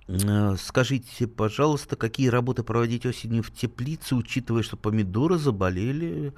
э, 0.08 0.56
Скажите, 0.58 1.26
пожалуйста, 1.26 1.96
какие 1.96 2.28
работы 2.28 2.62
проводить 2.62 3.06
осенью 3.06 3.42
в 3.42 3.52
теплице, 3.52 4.14
учитывая, 4.14 4.62
что 4.62 4.76
помидоры 4.76 5.36
заболели? 5.38 6.32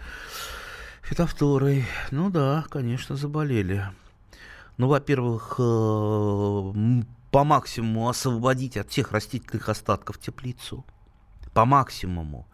Фитофторой. 1.02 1.84
Ну 2.10 2.30
да, 2.30 2.64
конечно, 2.70 3.16
заболели. 3.16 3.86
Ну, 4.78 4.88
во-первых, 4.88 5.56
э, 5.58 7.02
по 7.30 7.44
максимуму 7.44 8.08
освободить 8.08 8.76
от 8.76 8.90
всех 8.90 9.12
растительных 9.12 9.68
остатков 9.68 10.18
теплицу. 10.18 10.84
По 11.52 11.64
максимуму. 11.64 12.46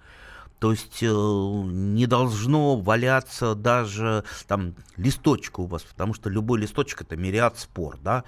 То 0.58 0.72
есть 0.72 1.02
э, 1.02 1.06
не 1.06 2.06
должно 2.06 2.76
валяться 2.76 3.54
даже 3.54 4.24
там 4.46 4.74
листочка 4.96 5.60
у 5.60 5.66
вас, 5.66 5.82
потому 5.82 6.14
что 6.14 6.28
любой 6.28 6.60
листочек 6.60 7.02
это 7.02 7.16
мириад 7.16 7.58
спор, 7.58 7.98
да. 8.02 8.24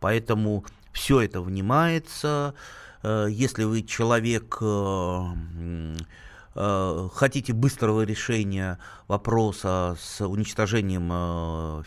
Поэтому 0.00 0.64
все 0.92 1.20
это 1.20 1.40
внимается. 1.42 2.54
Э, 3.02 3.26
если 3.30 3.64
вы 3.64 3.82
человек 3.82 4.58
Э, 4.60 5.94
хотите 6.54 7.52
быстрого 7.52 8.02
решения 8.02 8.78
вопроса 9.08 9.96
с 10.00 10.26
уничтожением 10.26 11.10
э, 11.12 11.82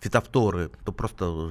фитофторы, 0.00 0.70
то 0.84 0.92
просто 0.92 1.50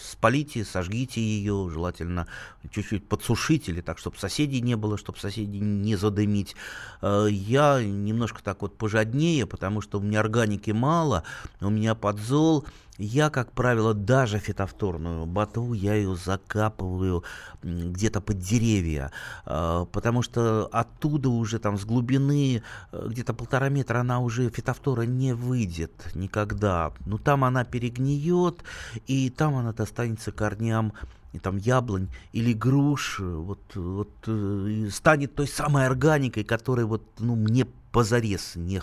спалите, 0.00 0.64
сожгите 0.64 1.20
ее, 1.20 1.68
желательно 1.72 2.26
чуть-чуть 2.70 3.08
подсушить 3.08 3.68
или 3.68 3.80
так, 3.80 3.98
чтобы 3.98 4.18
соседей 4.18 4.60
не 4.60 4.76
было, 4.76 4.96
чтобы 4.96 5.18
соседей 5.18 5.60
не 5.60 5.96
задымить. 5.96 6.56
Э, 7.02 7.26
я 7.28 7.82
немножко 7.82 8.42
так 8.42 8.62
вот 8.62 8.78
пожаднее, 8.78 9.46
потому 9.46 9.80
что 9.80 9.98
у 9.98 10.02
меня 10.02 10.20
органики 10.20 10.70
мало, 10.70 11.24
у 11.60 11.70
меня 11.70 11.94
подзол, 11.94 12.64
я, 13.00 13.30
как 13.30 13.52
правило, 13.52 13.94
даже 13.94 14.38
фитофторную 14.38 15.24
ботву, 15.24 15.72
я 15.72 15.94
ее 15.94 16.16
закапываю 16.16 17.24
где-то 17.62 18.20
под 18.20 18.38
деревья, 18.38 19.10
а, 19.46 19.86
потому 19.86 20.22
что 20.22 20.68
оттуда 20.70 21.30
уже 21.30 21.58
там 21.58 21.78
с 21.78 21.84
глубины 21.84 22.62
э, 22.92 23.06
где-то 23.08 23.32
полтора 23.32 23.70
метра 23.70 24.00
она 24.00 24.20
уже 24.20 24.50
фитофтора 24.50 25.02
не 25.02 25.32
выйдет 25.32 25.92
никогда. 26.14 26.92
Но 27.06 27.16
там 27.16 27.44
она 27.44 27.64
перегниет, 27.64 28.62
и 29.06 29.30
там 29.30 29.56
она 29.56 29.72
достанется 29.72 30.30
корням 30.30 30.92
и 31.32 31.38
там 31.38 31.56
яблонь 31.56 32.08
или 32.32 32.52
груш, 32.52 33.20
вот, 33.20 33.60
вот 33.74 34.10
э, 34.26 34.88
станет 34.90 35.34
той 35.34 35.48
самой 35.48 35.86
органикой, 35.86 36.44
которой 36.44 36.84
вот, 36.84 37.04
ну, 37.18 37.34
мне 37.34 37.66
позарез 37.92 38.52
не, 38.56 38.80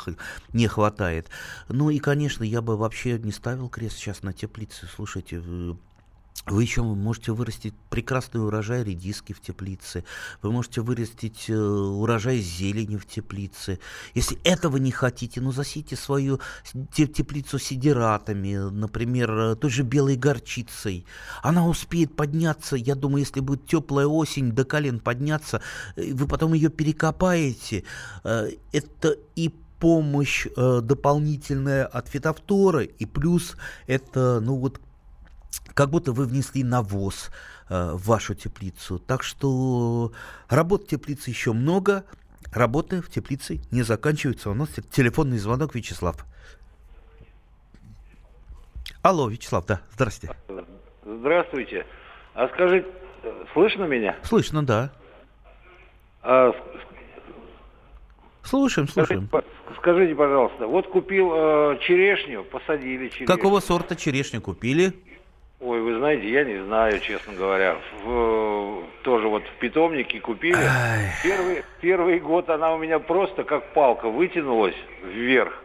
не 0.53 0.67
хватает. 0.67 1.29
Ну 1.69 1.89
и, 1.89 1.99
конечно, 1.99 2.43
я 2.43 2.61
бы 2.61 2.77
вообще 2.77 3.17
не 3.17 3.31
ставил 3.31 3.69
крест 3.69 3.97
сейчас 3.97 4.23
на 4.23 4.33
теплице. 4.33 4.87
Слушайте, 4.93 5.41
вы 6.45 6.63
еще 6.63 6.81
можете 6.81 7.31
вырастить 7.31 7.73
прекрасный 7.89 8.45
урожай 8.45 8.83
редиски 8.83 9.33
в 9.33 9.41
теплице. 9.41 10.03
Вы 10.41 10.51
можете 10.51 10.81
вырастить 10.81 11.49
э, 11.49 11.57
урожай 11.57 12.39
зелени 12.39 12.95
в 12.95 13.05
теплице. 13.05 13.79
Если 14.13 14.39
этого 14.43 14.77
не 14.77 14.91
хотите, 14.91 15.41
ну 15.41 15.51
засейте 15.51 15.95
свою 15.95 16.39
теплицу 16.93 17.59
сидератами, 17.59 18.55
например, 18.55 19.31
э, 19.31 19.55
той 19.55 19.69
же 19.69 19.83
белой 19.83 20.15
горчицей. 20.15 21.05
Она 21.43 21.67
успеет 21.67 22.15
подняться, 22.15 22.75
я 22.75 22.95
думаю, 22.95 23.19
если 23.19 23.41
будет 23.41 23.65
теплая 23.65 24.07
осень, 24.07 24.51
до 24.51 24.63
колен 24.63 24.99
подняться, 24.99 25.61
э, 25.95 26.13
вы 26.13 26.27
потом 26.27 26.53
ее 26.53 26.69
перекопаете. 26.69 27.83
Это 28.23 29.17
и 29.35 29.51
помощь 29.79 30.47
э, 30.55 30.81
дополнительная 30.81 31.85
от 31.85 32.07
фитофтора, 32.07 32.83
и 32.83 33.05
плюс 33.05 33.55
это, 33.85 34.39
ну 34.39 34.55
вот, 34.55 34.79
как 35.73 35.89
будто 35.89 36.11
вы 36.11 36.25
внесли 36.25 36.63
навоз 36.63 37.29
э, 37.69 37.91
в 37.93 38.07
вашу 38.07 38.35
теплицу. 38.35 38.99
Так 38.99 39.23
что 39.23 40.11
работ 40.49 40.83
в 40.83 40.87
теплице 40.87 41.29
еще 41.29 41.53
много, 41.53 42.03
работы 42.51 43.01
в 43.01 43.09
теплице 43.09 43.59
не 43.71 43.83
заканчиваются. 43.83 44.49
У 44.49 44.53
нас 44.53 44.69
телефонный 44.91 45.37
звонок 45.37 45.75
Вячеслав. 45.75 46.25
Алло, 49.01 49.29
Вячеслав, 49.29 49.65
да, 49.65 49.81
здрасте. 49.93 50.31
Здравствуйте. 51.05 51.85
А 52.33 52.47
скажите, 52.49 52.87
слышно 53.53 53.85
меня? 53.85 54.15
Слышно, 54.23 54.65
да. 54.65 54.91
А, 56.21 56.51
слушаем, 58.43 58.87
слушаем. 58.87 59.27
Скажите, 59.27 59.47
скажите, 59.77 60.15
пожалуйста, 60.15 60.67
вот 60.67 60.87
купил 60.89 61.31
э, 61.33 61.79
черешню, 61.81 62.43
посадили 62.43 63.07
черешню. 63.09 63.27
Какого 63.27 63.59
сорта 63.59 63.95
черешню 63.95 64.41
купили? 64.41 64.93
Ой, 65.59 65.81
вы 65.81 65.97
знаете, 65.97 66.29
я 66.29 66.43
не 66.43 66.63
знаю, 66.65 66.99
честно 66.99 67.33
говоря. 67.33 67.77
В, 68.03 68.83
тоже 69.01 69.27
вот 69.27 69.43
в 69.43 69.59
питомнике 69.59 70.19
купили. 70.19 70.55
Первый, 71.23 71.63
первый 71.81 72.19
год 72.19 72.49
она 72.49 72.75
у 72.75 72.77
меня 72.77 72.99
просто 72.99 73.43
как 73.43 73.73
палка 73.73 74.07
вытянулась 74.07 74.75
вверх. 75.03 75.63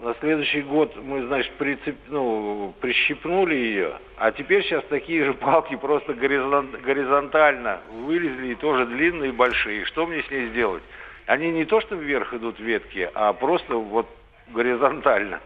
На 0.00 0.14
следующий 0.20 0.62
год 0.62 0.96
мы, 0.96 1.26
значит, 1.26 1.52
прицеп, 1.54 1.96
ну, 2.08 2.72
прищипнули 2.80 3.54
ее, 3.54 3.98
а 4.16 4.32
теперь 4.32 4.64
сейчас 4.64 4.84
такие 4.88 5.24
же 5.24 5.34
палки 5.34 5.76
просто 5.76 6.14
горизонт, 6.14 6.80
горизонтально 6.82 7.80
вылезли 7.92 8.48
и 8.48 8.54
тоже 8.54 8.86
длинные 8.86 9.30
и 9.30 9.32
большие. 9.32 9.84
Что 9.84 10.06
мне 10.06 10.22
с 10.22 10.30
ней 10.30 10.48
сделать? 10.48 10.82
Они 11.26 11.50
не 11.50 11.64
то 11.64 11.80
что 11.80 11.94
вверх 11.94 12.34
идут 12.34 12.58
ветки, 12.58 13.08
а 13.14 13.32
просто 13.32 13.76
вот 13.76 14.08
горизонтально. 14.48 15.40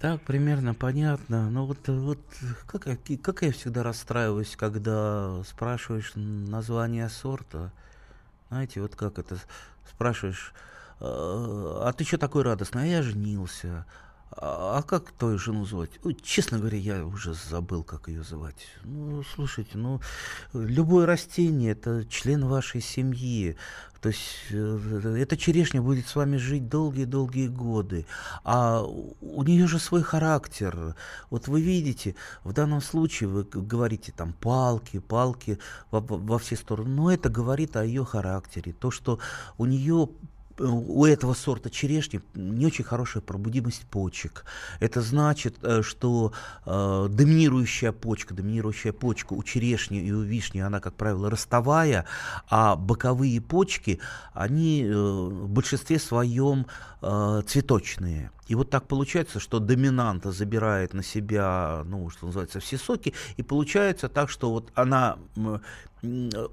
Так, 0.00 0.22
примерно 0.22 0.72
понятно. 0.72 1.50
Но 1.50 1.66
вот, 1.66 1.86
вот 1.86 2.18
как, 2.66 2.86
как 3.22 3.42
я 3.42 3.52
всегда 3.52 3.82
расстраиваюсь, 3.82 4.56
когда 4.56 5.42
спрашиваешь 5.44 6.12
название 6.14 7.10
сорта. 7.10 7.70
Знаете, 8.48 8.80
вот 8.80 8.96
как 8.96 9.18
это 9.18 9.36
спрашиваешь, 9.86 10.54
а, 11.00 11.82
а 11.86 11.92
ты 11.92 12.04
что 12.04 12.16
такой 12.16 12.44
радостный? 12.44 12.84
А 12.84 12.86
я 12.86 13.02
женился. 13.02 13.84
А, 14.32 14.78
а 14.78 14.82
как 14.82 15.10
твою 15.12 15.38
жену 15.38 15.64
звать? 15.64 15.90
Ой, 16.04 16.14
честно 16.14 16.58
говоря, 16.58 16.78
я 16.78 17.04
уже 17.04 17.34
забыл, 17.34 17.82
как 17.82 18.08
ее 18.08 18.22
звать. 18.22 18.66
Ну, 18.84 19.22
слушайте, 19.34 19.76
ну, 19.76 20.00
любое 20.52 21.06
растение– 21.06 21.72
это 21.72 22.04
член 22.06 22.46
вашей 22.46 22.80
семьи. 22.80 23.56
То 24.00 24.08
есть 24.08 24.36
э, 24.50 25.16
эта 25.18 25.36
черешня 25.36 25.82
будет 25.82 26.06
с 26.06 26.14
вами 26.14 26.36
жить 26.36 26.68
долгие-долгие 26.68 27.48
годы. 27.48 28.06
А 28.44 28.82
у 28.82 29.42
нее 29.42 29.66
же 29.66 29.78
свой 29.78 30.02
характер. 30.02 30.94
Вот 31.28 31.48
вы 31.48 31.60
видите, 31.60 32.14
в 32.44 32.52
данном 32.52 32.80
случае 32.80 33.28
вы 33.28 33.44
говорите 33.44 34.12
там 34.16 34.32
палки, 34.32 35.00
палки 35.00 35.58
во, 35.90 36.00
во 36.00 36.38
все 36.38 36.56
стороны. 36.56 36.88
Но 36.88 37.12
это 37.12 37.28
говорит 37.28 37.76
о 37.76 37.84
ее 37.84 38.04
характере. 38.04 38.72
То, 38.72 38.90
что 38.90 39.18
у 39.58 39.66
нее 39.66 40.08
у 40.60 41.04
этого 41.04 41.34
сорта 41.34 41.70
черешни 41.70 42.20
не 42.34 42.66
очень 42.66 42.84
хорошая 42.84 43.22
пробудимость 43.22 43.86
почек. 43.86 44.44
Это 44.78 45.00
значит, 45.00 45.56
э, 45.62 45.82
что 45.82 46.32
э, 46.66 47.08
доминирующая 47.10 47.92
почка, 47.92 48.34
доминирующая 48.34 48.92
почка 48.92 49.32
у 49.32 49.42
черешни 49.42 50.00
и 50.00 50.12
у 50.12 50.22
вишни, 50.22 50.60
она, 50.60 50.80
как 50.80 50.94
правило, 50.94 51.30
ростовая, 51.30 52.06
а 52.48 52.76
боковые 52.76 53.40
почки, 53.40 54.00
они 54.34 54.84
э, 54.84 54.92
в 54.92 55.48
большинстве 55.48 55.98
своем 55.98 56.66
э, 57.02 57.42
цветочные. 57.46 58.30
И 58.48 58.54
вот 58.54 58.68
так 58.68 58.86
получается, 58.88 59.38
что 59.40 59.60
доминанта 59.60 60.32
забирает 60.32 60.92
на 60.92 61.02
себя, 61.02 61.82
ну, 61.86 62.10
что 62.10 62.26
называется, 62.26 62.60
все 62.60 62.78
соки, 62.78 63.14
и 63.36 63.42
получается 63.42 64.08
так, 64.08 64.28
что 64.28 64.50
вот 64.50 64.72
она 64.74 65.18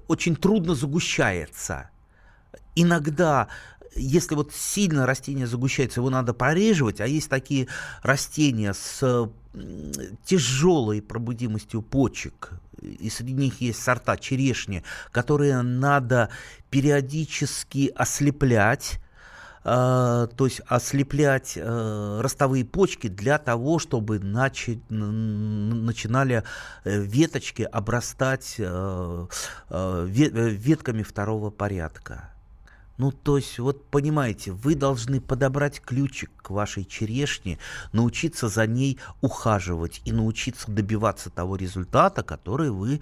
очень 0.06 0.36
трудно 0.36 0.74
загущается. 0.74 1.90
Иногда 2.74 3.48
если 3.98 4.34
вот 4.34 4.52
сильно 4.52 5.06
растение 5.06 5.46
загущается, 5.46 6.00
его 6.00 6.10
надо 6.10 6.32
пореживать, 6.34 7.00
а 7.00 7.06
есть 7.06 7.28
такие 7.28 7.68
растения 8.02 8.72
с 8.74 9.30
тяжелой 10.24 11.02
пробудимостью 11.02 11.82
почек, 11.82 12.52
и 12.80 13.10
среди 13.10 13.32
них 13.32 13.60
есть 13.60 13.82
сорта 13.82 14.16
черешни, 14.16 14.84
которые 15.10 15.62
надо 15.62 16.30
периодически 16.70 17.92
ослеплять, 17.94 19.00
Uh, 19.64 20.28
то 20.34 20.46
есть 20.46 20.60
ослеплять 20.66 21.56
uh, 21.58 22.20
ростовые 22.20 22.64
почки 22.64 23.08
для 23.08 23.38
того, 23.38 23.80
чтобы 23.80 24.18
начи, 24.18 24.80
начинали 24.88 26.44
э, 26.84 27.00
веточки 27.02 27.62
обрастать 27.62 28.54
ветками 29.68 31.02
второго 31.02 31.50
порядка. 31.50 32.30
Ну, 32.98 33.12
то 33.12 33.36
есть, 33.36 33.58
вот 33.60 33.86
понимаете, 33.86 34.50
вы 34.50 34.74
должны 34.74 35.20
подобрать 35.20 35.80
ключик 35.80 36.30
к 36.36 36.50
вашей 36.50 36.84
черешне, 36.84 37.58
научиться 37.92 38.48
за 38.48 38.66
ней 38.66 38.98
ухаживать 39.20 40.02
и 40.04 40.12
научиться 40.12 40.70
добиваться 40.70 41.30
того 41.30 41.54
результата, 41.54 42.24
который 42.24 42.70
вы 42.70 43.00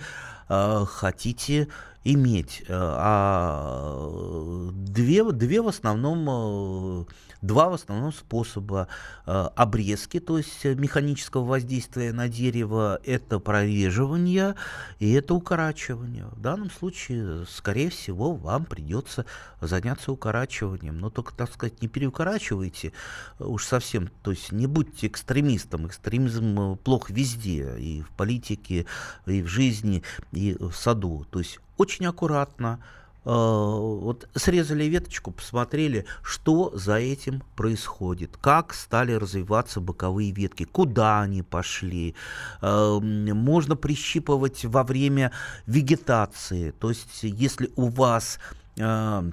э, 0.49 0.85
хотите 0.87 1.69
иметь. 2.05 2.63
Э, 2.69 2.75
а 2.79 4.71
две, 4.75 5.25
две 5.33 5.63
в 5.63 5.69
основном 5.69 7.07
два 7.47 7.69
в 7.69 7.75
основном 7.75 8.13
способа 8.13 8.89
э, 9.27 9.31
обрезки, 9.55 10.21
то 10.21 10.39
есть 10.39 10.65
механического 10.65 11.45
воздействия 11.45 12.13
на 12.13 12.29
дерево, 12.29 13.01
это 13.05 13.39
прореживание 13.39 14.55
и 14.99 15.13
это 15.13 15.35
укорачивание. 15.35 16.27
В 16.27 16.41
данном 16.41 16.71
случае, 16.71 17.47
скорее 17.49 17.91
всего, 17.91 18.35
вам 18.35 18.65
придется 18.65 19.25
заняться 19.61 20.13
укорачиванием, 20.13 20.99
но 20.99 21.11
только, 21.11 21.35
так 21.35 21.53
сказать, 21.53 21.81
не 21.81 21.89
переукорачивайте 21.89 22.93
уж 23.39 23.65
совсем, 23.65 24.11
то 24.23 24.33
есть 24.33 24.53
не 24.53 24.67
будьте 24.67 25.07
экстремистом, 25.07 25.87
экстремизм 25.87 26.73
э, 26.73 26.77
плох 26.77 27.11
везде, 27.11 27.79
и 27.79 28.03
в 28.03 28.11
политике, 28.11 28.87
и 29.27 29.43
в 29.43 29.47
жизни, 29.47 30.03
и 30.33 30.57
в 30.59 30.73
саду, 30.73 31.27
то 31.31 31.39
есть 31.39 31.61
очень 31.77 32.07
аккуратно, 32.07 32.81
Э, 32.81 33.06
вот 33.33 34.29
срезали 34.35 34.85
веточку, 34.85 35.33
посмотрели, 35.33 36.07
что 36.23 36.71
за 36.75 36.95
этим 36.95 37.43
происходит, 37.57 38.37
как 38.41 38.73
стали 38.73 39.13
развиваться 39.13 39.81
боковые 39.81 40.31
ветки, 40.31 40.65
куда 40.65 41.23
они 41.23 41.43
пошли. 41.43 42.15
Э, 42.63 42.99
можно 43.01 43.75
прищипывать 43.75 44.65
во 44.65 44.85
время 44.85 45.33
вегетации, 45.67 46.71
то 46.71 46.91
есть 46.91 47.23
если 47.23 47.71
у 47.75 47.89
вас 47.89 48.39
э, 48.77 49.31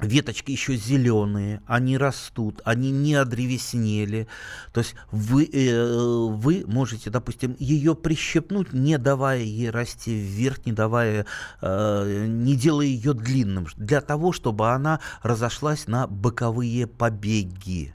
веточки 0.00 0.50
еще 0.50 0.76
зеленые, 0.76 1.62
они 1.66 1.96
растут, 1.96 2.60
они 2.64 2.90
не 2.90 3.14
одревеснели. 3.14 4.28
То 4.72 4.80
есть 4.80 4.94
вы, 5.10 5.44
э, 5.44 6.26
вы 6.30 6.64
можете, 6.66 7.10
допустим, 7.10 7.56
ее 7.58 7.94
прищепнуть, 7.94 8.72
не 8.72 8.98
давая 8.98 9.40
ей 9.40 9.70
расти 9.70 10.14
вверх, 10.14 10.66
не 10.66 10.72
давая, 10.72 11.26
э, 11.60 12.26
не 12.26 12.56
делая 12.56 12.86
ее 12.86 13.14
длинным, 13.14 13.66
для 13.76 14.00
того, 14.00 14.32
чтобы 14.32 14.70
она 14.70 15.00
разошлась 15.22 15.86
на 15.86 16.06
боковые 16.06 16.86
побеги. 16.86 17.94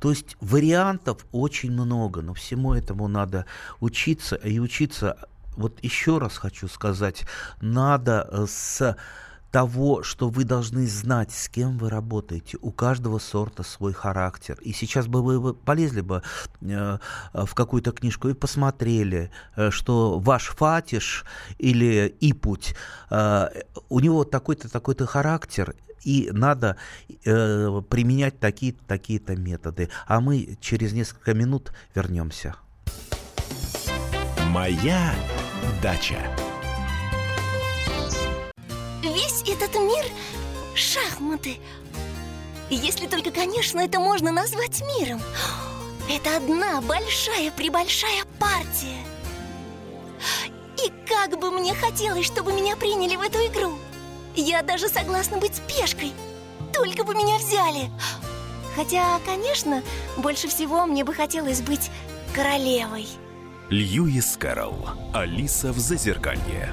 То 0.00 0.10
есть 0.10 0.36
вариантов 0.40 1.26
очень 1.30 1.72
много, 1.72 2.22
но 2.22 2.32
всему 2.32 2.72
этому 2.72 3.06
надо 3.06 3.44
учиться 3.80 4.36
и 4.36 4.58
учиться. 4.58 5.28
Вот 5.56 5.78
еще 5.84 6.18
раз 6.18 6.38
хочу 6.38 6.68
сказать, 6.68 7.26
надо 7.60 8.46
с 8.48 8.96
того, 9.50 10.02
что 10.02 10.28
вы 10.28 10.44
должны 10.44 10.86
знать, 10.86 11.32
с 11.32 11.48
кем 11.48 11.78
вы 11.78 11.90
работаете. 11.90 12.58
У 12.60 12.70
каждого 12.70 13.18
сорта 13.18 13.62
свой 13.62 13.92
характер. 13.92 14.58
И 14.62 14.72
сейчас 14.72 15.06
бы 15.06 15.22
вы 15.22 15.54
полезли 15.54 16.00
бы 16.00 16.22
э, 16.60 16.98
в 17.32 17.54
какую-то 17.54 17.92
книжку 17.92 18.28
и 18.28 18.34
посмотрели, 18.34 19.30
э, 19.56 19.70
что 19.70 20.18
ваш 20.18 20.48
фатиш 20.48 21.24
или 21.58 22.14
ипуть, 22.20 22.74
э, 23.10 23.48
у 23.88 24.00
него 24.00 24.24
такой-то 24.24 24.68
такой-то 24.70 25.06
характер, 25.06 25.74
и 26.04 26.30
надо 26.32 26.76
э, 27.24 27.82
применять 27.88 28.38
такие-то 28.38 28.82
такие-то 28.86 29.36
методы. 29.36 29.90
А 30.06 30.20
мы 30.20 30.56
через 30.60 30.92
несколько 30.92 31.34
минут 31.34 31.72
вернемся. 31.94 32.56
Моя 34.48 35.14
дача. 35.82 36.18
Этот 39.52 39.74
мир– 39.74 40.04
шахматы. 40.74 41.58
Если 42.70 43.06
только, 43.06 43.30
конечно, 43.30 43.80
это 43.80 43.98
можно 43.98 44.30
назвать 44.30 44.82
миром. 44.98 45.20
Это 46.08 46.36
одна 46.36 46.80
большая-пребольшая 46.80 48.24
партия. 48.38 48.98
И 50.84 50.92
как 51.06 51.38
бы 51.38 51.50
мне 51.50 51.74
хотелось, 51.74 52.26
чтобы 52.26 52.52
меня 52.52 52.76
приняли 52.76 53.16
в 53.16 53.20
эту 53.20 53.38
игру. 53.46 53.78
Я 54.34 54.62
даже 54.62 54.88
согласна 54.88 55.38
быть 55.38 55.60
пешкой. 55.62 56.12
Только 56.72 57.04
бы 57.04 57.14
меня 57.14 57.36
взяли. 57.38 57.90
Хотя, 58.76 59.18
конечно, 59.26 59.82
больше 60.16 60.48
всего 60.48 60.86
мне 60.86 61.04
бы 61.04 61.12
хотелось 61.12 61.60
быть 61.60 61.90
королевой. 62.34 63.06
Льюис 63.68 64.36
Кэрролл. 64.36 64.90
Алиса 65.12 65.72
в 65.72 65.78
Зазеркалье. 65.78 66.72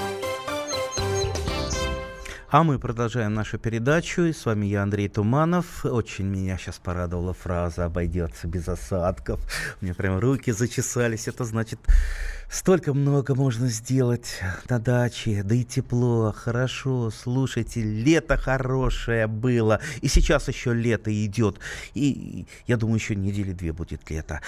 А 2.51 2.63
мы 2.63 2.79
продолжаем 2.79 3.33
нашу 3.33 3.57
передачу. 3.57 4.23
И 4.23 4.33
с 4.33 4.45
вами 4.45 4.65
я, 4.65 4.83
Андрей 4.83 5.07
Туманов. 5.07 5.85
Очень 5.85 6.25
меня 6.25 6.57
сейчас 6.57 6.79
порадовала 6.79 7.33
фраза 7.33 7.85
«обойдется 7.85 8.45
без 8.45 8.67
осадков». 8.67 9.39
У 9.79 9.85
меня 9.85 9.95
прям 9.95 10.19
руки 10.19 10.51
зачесались. 10.51 11.29
Это 11.29 11.45
значит, 11.45 11.79
столько 12.49 12.93
много 12.93 13.35
можно 13.35 13.67
сделать 13.67 14.41
на 14.67 14.79
даче. 14.79 15.43
Да 15.45 15.55
и 15.55 15.63
тепло, 15.63 16.33
хорошо. 16.35 17.09
Слушайте, 17.09 17.83
лето 17.83 18.35
хорошее 18.35 19.27
было. 19.27 19.79
И 20.01 20.09
сейчас 20.09 20.49
еще 20.49 20.73
лето 20.73 21.09
идет. 21.25 21.57
И 21.93 22.45
я 22.67 22.75
думаю, 22.75 22.97
еще 22.97 23.15
недели 23.15 23.53
две 23.53 23.71
будет 23.71 24.09
лето. 24.09 24.41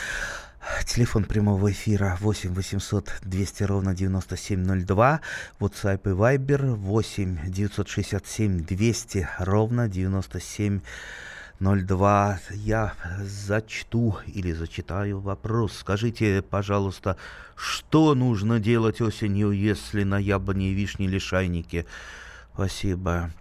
Телефон 0.85 1.25
прямого 1.25 1.71
эфира 1.71 2.17
8 2.21 2.53
800 2.53 3.15
200 3.23 3.63
ровно 3.63 3.93
9702. 3.93 5.19
WhatsApp 5.59 6.01
и 6.05 6.09
Viber 6.09 6.75
8 6.75 7.39
967 7.47 8.63
200 8.63 9.29
ровно 9.39 9.89
9702. 9.89 12.39
Я 12.51 12.93
зачту 13.19 14.17
или 14.27 14.53
зачитаю 14.53 15.19
вопрос. 15.19 15.79
Скажите, 15.79 16.41
пожалуйста, 16.41 17.17
что 17.55 18.15
нужно 18.15 18.59
делать 18.59 19.01
осенью, 19.01 19.51
если 19.51 20.03
на 20.03 20.17
яблоне 20.17 20.69
и 20.69 20.73
вишне 20.73 21.07
лишайники? 21.07 21.85
Спасибо. 22.53 23.31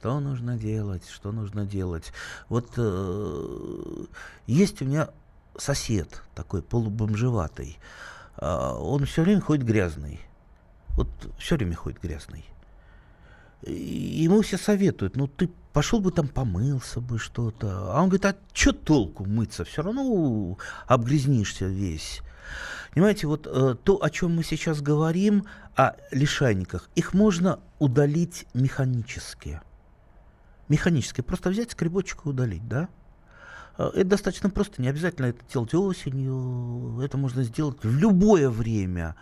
Что 0.00 0.18
нужно 0.18 0.56
делать? 0.56 1.02
Что 1.06 1.30
нужно 1.30 1.66
делать? 1.66 2.10
Вот 2.48 2.70
э, 2.78 4.04
есть 4.46 4.80
у 4.80 4.86
меня 4.86 5.10
сосед 5.58 6.22
такой 6.34 6.62
полубомжеватый. 6.62 7.78
Э, 8.38 8.76
он 8.78 9.04
все 9.04 9.20
время 9.20 9.42
ходит 9.42 9.66
грязный. 9.66 10.18
Вот 10.96 11.08
все 11.38 11.56
время 11.56 11.76
ходит 11.76 12.00
грязный. 12.00 12.46
И 13.60 14.22
ему 14.22 14.40
все 14.40 14.56
советуют, 14.56 15.16
ну 15.16 15.26
ты 15.26 15.50
пошел 15.74 16.00
бы 16.00 16.12
там 16.12 16.28
помылся 16.28 17.02
бы 17.02 17.18
что-то. 17.18 17.92
А 17.92 18.00
он 18.00 18.08
говорит, 18.08 18.24
а 18.24 18.34
что 18.54 18.72
толку 18.72 19.26
мыться? 19.26 19.66
Все 19.66 19.82
равно 19.82 20.56
обгрязнишься 20.86 21.66
весь. 21.66 22.22
Понимаете, 22.94 23.26
вот 23.26 23.46
э, 23.46 23.76
то, 23.84 24.02
о 24.02 24.08
чем 24.08 24.34
мы 24.34 24.44
сейчас 24.44 24.80
говорим, 24.80 25.44
о 25.76 25.92
лишайниках, 26.10 26.88
их 26.94 27.12
можно 27.12 27.60
удалить 27.78 28.46
механически 28.54 29.60
механически, 30.70 31.20
просто 31.20 31.50
взять 31.50 31.72
скребочек 31.72 32.24
и 32.24 32.28
удалить, 32.30 32.66
да? 32.66 32.88
А, 33.76 33.90
это 33.90 34.04
достаточно 34.04 34.48
просто, 34.48 34.80
не 34.80 34.88
обязательно 34.88 35.26
это 35.26 35.40
делать 35.52 35.74
осенью, 35.74 37.00
это 37.02 37.18
можно 37.18 37.42
сделать 37.42 37.76
в 37.82 37.98
любое 37.98 38.48
время, 38.48 39.16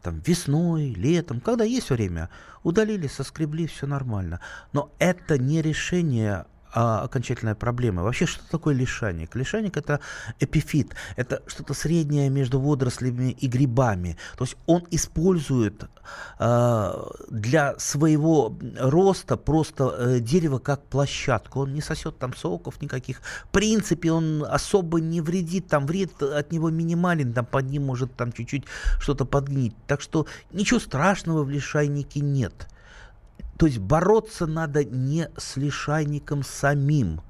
там, 0.00 0.20
весной, 0.20 0.94
летом, 0.94 1.40
когда 1.40 1.64
есть 1.64 1.90
время, 1.90 2.30
удалили, 2.62 3.08
соскребли, 3.08 3.66
все 3.66 3.86
нормально. 3.86 4.40
Но 4.72 4.90
это 4.98 5.38
не 5.38 5.60
решение 5.60 6.46
а, 6.74 7.02
окончательная 7.02 7.54
проблема. 7.54 8.02
Вообще, 8.02 8.26
что 8.26 8.42
такое 8.50 8.74
лишайник? 8.74 9.34
Лишайник 9.34 9.76
это 9.76 10.00
эпифит, 10.40 10.94
это 11.16 11.42
что-то 11.46 11.74
среднее 11.74 12.30
между 12.30 12.58
водорослями 12.60 13.32
и 13.32 13.46
грибами. 13.46 14.16
То 14.36 14.44
есть 14.44 14.56
он 14.66 14.86
использует 14.90 15.84
а, 16.38 17.08
для 17.28 17.78
своего 17.78 18.56
роста 18.78 19.36
просто 19.36 19.90
а, 19.90 20.18
дерево 20.18 20.58
как 20.58 20.82
площадку. 20.84 21.60
Он 21.60 21.74
не 21.74 21.82
сосет 21.82 22.18
там 22.18 22.34
соков 22.34 22.80
никаких. 22.80 23.20
В 23.44 23.48
принципе, 23.48 24.12
он 24.12 24.44
особо 24.48 25.00
не 25.00 25.20
вредит, 25.20 25.68
там 25.68 25.86
вред 25.86 26.22
от 26.22 26.52
него 26.52 26.70
минимален, 26.70 27.32
там 27.32 27.44
под 27.44 27.68
ним 27.68 27.84
может 27.84 28.14
там 28.16 28.32
чуть-чуть 28.32 28.64
что-то 28.98 29.24
подгнить. 29.24 29.74
Так 29.86 30.00
что 30.00 30.26
ничего 30.52 30.80
страшного 30.80 31.44
в 31.44 31.50
лишайнике 31.50 32.20
нет. 32.20 32.68
То 33.58 33.66
есть 33.66 33.78
бороться 33.78 34.46
надо 34.46 34.84
не 34.84 35.28
с 35.36 35.56
лишайником 35.56 36.42
самим. 36.42 37.20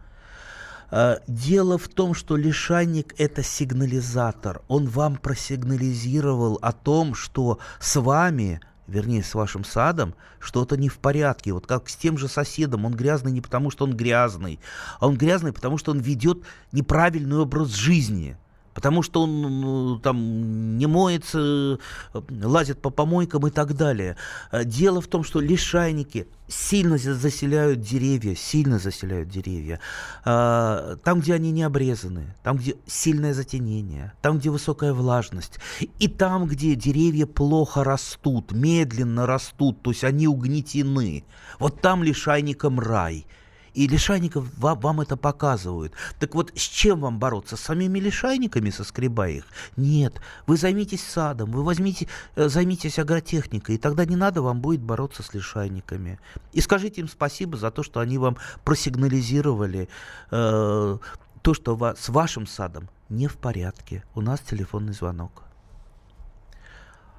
Э, 0.90 1.18
дело 1.26 1.78
в 1.78 1.88
том, 1.88 2.14
что 2.14 2.36
лишайник– 2.36 3.14
это 3.18 3.42
сигнализатор. 3.42 4.62
Он 4.68 4.86
вам 4.86 5.16
просигнализировал 5.16 6.58
о 6.62 6.72
том, 6.72 7.14
что 7.14 7.58
с 7.80 8.00
вами, 8.00 8.60
вернее, 8.86 9.22
с 9.22 9.34
вашим 9.34 9.64
садом, 9.64 10.14
что-то 10.38 10.76
не 10.76 10.88
в 10.88 10.98
порядке. 10.98 11.52
Вот 11.52 11.66
как 11.66 11.88
с 11.88 11.96
тем 11.96 12.18
же 12.18 12.28
соседом. 12.28 12.84
Он 12.84 12.94
грязный 12.94 13.32
не 13.32 13.40
потому, 13.40 13.70
что 13.70 13.84
он 13.84 13.96
грязный, 13.96 14.60
а 15.00 15.08
он 15.08 15.16
грязный, 15.16 15.52
потому 15.52 15.78
что 15.78 15.90
он 15.90 15.98
ведет 15.98 16.44
неправильный 16.72 17.38
образ 17.38 17.70
жизни– 17.70 18.36
потому 18.74 19.02
что 19.02 19.22
он 19.22 20.00
там 20.00 20.78
не 20.78 20.86
моется, 20.86 21.78
лазит 22.12 22.80
по 22.80 22.90
помойкам 22.90 23.46
и 23.46 23.50
так 23.50 23.74
далее. 23.74 24.16
Э, 24.50 24.64
дело 24.64 25.00
в 25.00 25.06
том, 25.06 25.24
что 25.24 25.40
лишайники 25.40 26.26
сильно 26.48 26.98
заселяют 26.98 27.80
деревья, 27.80 28.34
сильно 28.34 28.78
заселяют 28.78 29.28
деревья. 29.28 29.80
Э, 30.24 30.96
там, 31.02 31.20
где 31.20 31.34
они 31.34 31.50
не 31.50 31.62
обрезаны, 31.62 32.34
там, 32.42 32.56
где 32.56 32.76
сильное 32.86 33.34
затенение, 33.34 34.12
там, 34.22 34.38
где 34.38 34.50
высокая 34.50 34.92
влажность, 34.92 35.58
и 35.98 36.08
там, 36.08 36.46
где 36.46 36.74
деревья 36.74 37.26
плохо 37.26 37.84
растут, 37.84 38.52
медленно 38.52 39.26
растут, 39.26 39.82
то 39.82 39.90
есть 39.90 40.04
они 40.04 40.26
угнетены. 40.26 41.24
Вот 41.58 41.80
там 41.80 42.02
лишайникам 42.02 42.80
рай– 42.80 43.26
и 43.74 43.86
лишайников 43.88 44.46
вам, 44.58 44.78
вам 44.80 45.00
это 45.00 45.16
показывают. 45.16 45.92
Так 46.18 46.34
вот, 46.34 46.52
с 46.54 46.60
чем 46.60 47.00
вам 47.00 47.18
бороться? 47.18 47.56
С 47.56 47.60
самими 47.60 47.98
лишайниками, 47.98 48.70
соскребая 48.70 49.32
их? 49.32 49.46
Нет. 49.76 50.20
Вы 50.46 50.56
займитесь 50.56 51.02
садом, 51.04 51.50
вы 51.52 51.62
возьмите, 51.62 52.08
э, 52.36 52.48
займитесь 52.48 52.98
агротехникой, 52.98 53.76
и 53.76 53.78
тогда 53.78 54.04
не 54.04 54.16
надо 54.16 54.42
вам 54.42 54.60
будет 54.60 54.82
бороться 54.82 55.22
с 55.22 55.32
лишайниками. 55.34 56.18
И 56.52 56.60
скажите 56.60 57.00
им 57.00 57.08
спасибо 57.08 57.56
за 57.56 57.70
то, 57.70 57.82
что 57.82 58.00
они 58.00 58.18
вам 58.18 58.36
просигнализировали 58.64 59.88
э, 60.30 60.98
то, 61.42 61.54
что 61.54 61.74
ва- 61.76 61.94
с 61.98 62.08
вашим 62.08 62.46
садом 62.46 62.88
не 63.08 63.26
в 63.26 63.36
порядке. 63.36 64.04
У 64.14 64.20
нас 64.20 64.40
телефонный 64.40 64.92
звонок. 64.92 65.42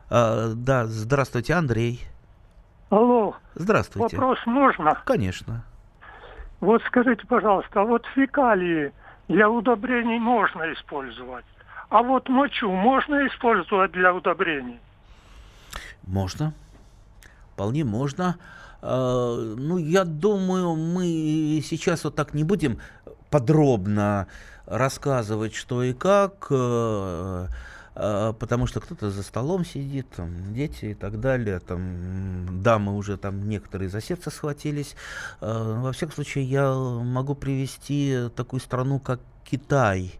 А, 0.09 0.53
да, 0.53 0.85
здравствуйте, 0.85 1.53
Андрей. 1.53 2.01
Алло. 2.89 3.35
Здравствуйте. 3.55 4.15
Вопрос 4.17 4.37
можно? 4.45 5.01
Конечно. 5.05 5.65
Вот 6.63 6.81
скажите, 6.87 7.27
пожалуйста, 7.27 7.81
а 7.81 7.83
вот 7.83 8.05
фекалии 8.15 8.93
для 9.27 9.49
удобрений 9.49 10.17
можно 10.17 10.71
использовать, 10.71 11.43
а 11.89 12.01
вот 12.01 12.29
мочу 12.29 12.71
можно 12.71 13.27
использовать 13.27 13.91
для 13.91 14.13
удобрений? 14.13 14.79
Можно. 16.07 16.53
Вполне 17.51 17.83
можно. 17.83 18.37
А, 18.81 19.35
ну, 19.35 19.77
я 19.77 20.05
думаю, 20.05 20.77
мы 20.77 21.61
сейчас 21.65 22.05
вот 22.05 22.15
так 22.15 22.33
не 22.33 22.45
будем 22.45 22.79
подробно 23.29 24.27
рассказывать, 24.65 25.53
что 25.55 25.83
и 25.83 25.91
как. 25.91 26.47
Э, 27.95 28.29
а, 28.29 28.33
потому 28.33 28.67
что 28.67 28.79
кто-то 28.79 29.11
за 29.11 29.23
столом 29.23 29.65
сидит, 29.65 30.07
там, 30.15 30.53
дети 30.53 30.85
и 30.85 30.93
так 30.93 31.19
далее, 31.19 31.59
там, 31.59 32.61
дамы 32.63 32.95
уже 32.95 33.17
там 33.17 33.47
некоторые 33.47 33.89
за 33.89 34.01
сердце 34.01 34.31
схватились. 34.31 34.95
А, 35.41 35.81
во 35.81 35.91
всяком 35.91 36.15
случае, 36.15 36.45
я 36.45 36.73
могу 36.73 37.35
привести 37.35 38.29
такую 38.35 38.59
страну, 38.59 38.99
как 38.99 39.19
Китай. 39.43 40.19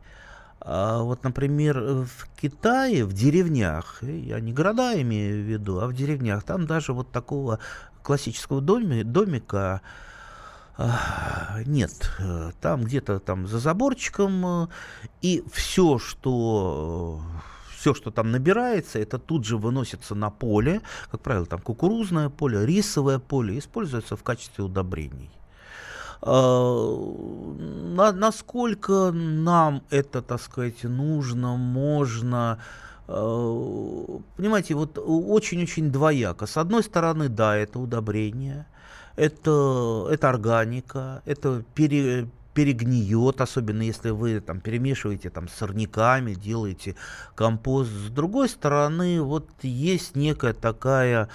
А 0.62 1.02
вот, 1.02 1.24
например, 1.24 1.80
в 1.80 2.30
Китае, 2.40 3.06
в 3.06 3.14
деревнях, 3.14 4.02
я 4.02 4.40
не 4.40 4.54
города 4.54 5.00
имею 5.02 5.44
в 5.44 5.48
виду, 5.48 5.80
а 5.80 5.88
в 5.88 5.94
деревнях, 5.94 6.44
там 6.44 6.68
даже 6.68 6.94
вот 6.94 7.12
такого 7.12 7.60
классического 8.02 8.62
доми, 8.62 9.04
домика 9.04 9.82
нет, 11.68 12.12
там 12.62 12.84
где-то 12.84 13.20
там 13.20 13.46
за 13.48 13.60
заборчиком, 13.60 14.70
и 15.22 15.44
все, 15.52 16.00
что 16.00 17.22
все, 17.84 17.94
что 17.94 18.12
там 18.12 18.32
набирается, 18.32 18.98
это 18.98 19.20
тут 19.20 19.44
же 19.44 19.58
выносится 19.58 20.16
на 20.16 20.30
поле, 20.30 20.82
как 21.12 21.20
правило, 21.20 21.46
там 21.46 21.60
кукурузное 21.60 22.30
поле, 22.30 22.66
рисовое 22.66 23.20
поле, 23.20 23.60
используется 23.60 24.16
в 24.16 24.24
качестве 24.24 24.64
удобрений. 24.64 25.30
А, 26.22 26.96
на, 27.98 28.14
насколько 28.14 29.12
нам 29.12 29.82
это, 29.90 30.22
так 30.22 30.42
сказать, 30.42 30.84
нужно, 30.84 31.58
можно, 31.58 32.60
а, 33.10 34.22
понимаете, 34.38 34.76
вот 34.76 34.98
очень-очень 34.98 35.92
двояко. 35.92 36.46
С 36.46 36.56
одной 36.56 36.84
стороны, 36.84 37.28
да, 37.28 37.58
это 37.58 37.80
удобрение, 37.80 38.66
это, 39.18 40.08
это 40.10 40.30
органика, 40.30 41.22
это 41.26 41.66
пере, 41.76 42.30
перегниет, 42.54 43.42
особенно 43.42 43.82
если 43.82 44.12
вы 44.12 44.40
там 44.40 44.62
перемешиваете 44.62 45.30
там 45.30 45.48
сорняками, 45.48 46.34
делаете 46.34 46.96
компост. 47.36 47.92
С 47.92 48.10
другой 48.10 48.50
стороны, 48.50 49.22
вот 49.22 49.50
есть 49.62 50.16
некая 50.16 50.54
такая 50.54 51.30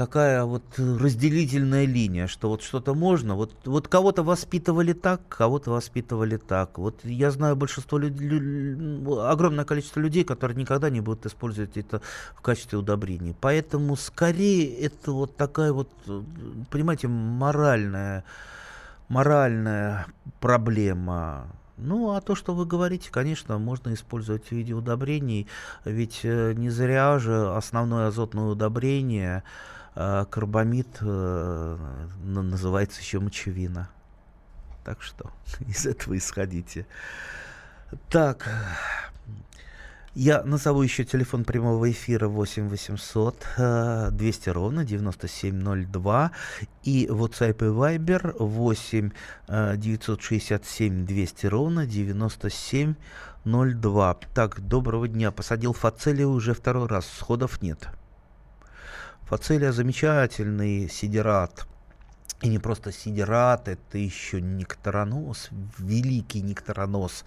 такая 0.00 0.44
вот 0.44 0.62
разделительная 0.78 1.84
линия, 1.84 2.26
что 2.26 2.48
вот 2.48 2.62
что-то 2.62 2.94
можно, 2.94 3.34
вот, 3.34 3.52
вот 3.66 3.86
кого-то 3.86 4.22
воспитывали 4.22 4.94
так, 4.94 5.20
кого-то 5.28 5.72
воспитывали 5.72 6.38
так. 6.38 6.78
Вот 6.78 7.04
я 7.04 7.30
знаю 7.30 7.54
большинство 7.54 7.98
людей, 7.98 8.96
огромное 9.28 9.66
количество 9.66 10.00
людей, 10.00 10.24
которые 10.24 10.56
никогда 10.56 10.88
не 10.88 11.02
будут 11.02 11.26
использовать 11.26 11.76
это 11.76 12.00
в 12.34 12.40
качестве 12.40 12.78
удобрений. 12.78 13.36
Поэтому 13.38 13.94
скорее 13.94 14.74
это 14.74 15.12
вот 15.12 15.36
такая 15.36 15.74
вот, 15.74 15.90
понимаете, 16.70 17.08
моральная 17.08 18.24
моральная 19.10 20.06
проблема. 20.40 21.48
Ну, 21.76 22.12
а 22.12 22.20
то, 22.20 22.34
что 22.34 22.54
вы 22.54 22.64
говорите, 22.64 23.10
конечно, 23.10 23.58
можно 23.58 23.92
использовать 23.92 24.46
в 24.46 24.52
виде 24.52 24.72
удобрений, 24.72 25.48
ведь 25.84 26.20
э, 26.22 26.52
не 26.54 26.70
зря 26.70 27.18
же 27.18 27.54
основное 27.54 28.08
азотное 28.08 28.44
удобрение, 28.44 29.42
э, 29.94 30.26
карбамид, 30.30 30.98
э, 31.00 31.76
называется 32.22 33.00
еще 33.00 33.18
мочевина. 33.18 33.90
Так 34.84 35.02
что 35.02 35.30
из 35.66 35.86
этого 35.86 36.16
исходите. 36.16 36.86
Так, 38.10 38.48
я 40.14 40.42
назову 40.42 40.82
еще 40.82 41.04
телефон 41.04 41.44
прямого 41.44 41.90
эфира 41.90 42.28
8 42.28 42.68
800 42.68 44.12
200 44.12 44.48
ровно 44.50 44.84
9702 44.84 46.32
и 46.82 47.06
WhatsApp 47.06 47.52
и 47.52 47.98
Viber 47.98 48.36
8 48.38 49.10
967 49.76 51.06
200 51.06 51.46
ровно 51.46 51.86
9702. 51.86 54.14
Так, 54.34 54.60
доброго 54.60 55.06
дня. 55.06 55.30
Посадил 55.30 55.72
фацелию 55.72 56.30
уже 56.30 56.54
второй 56.54 56.88
раз, 56.88 57.06
сходов 57.06 57.62
нет. 57.62 57.88
Фацелия 59.22 59.70
замечательный 59.70 60.88
сидерат. 60.88 61.68
И 62.42 62.48
не 62.48 62.58
просто 62.58 62.90
сидерат, 62.90 63.68
это 63.68 63.98
еще 63.98 64.40
нектаронос, 64.40 65.50
великий 65.78 66.40
нектаронос. 66.40 67.24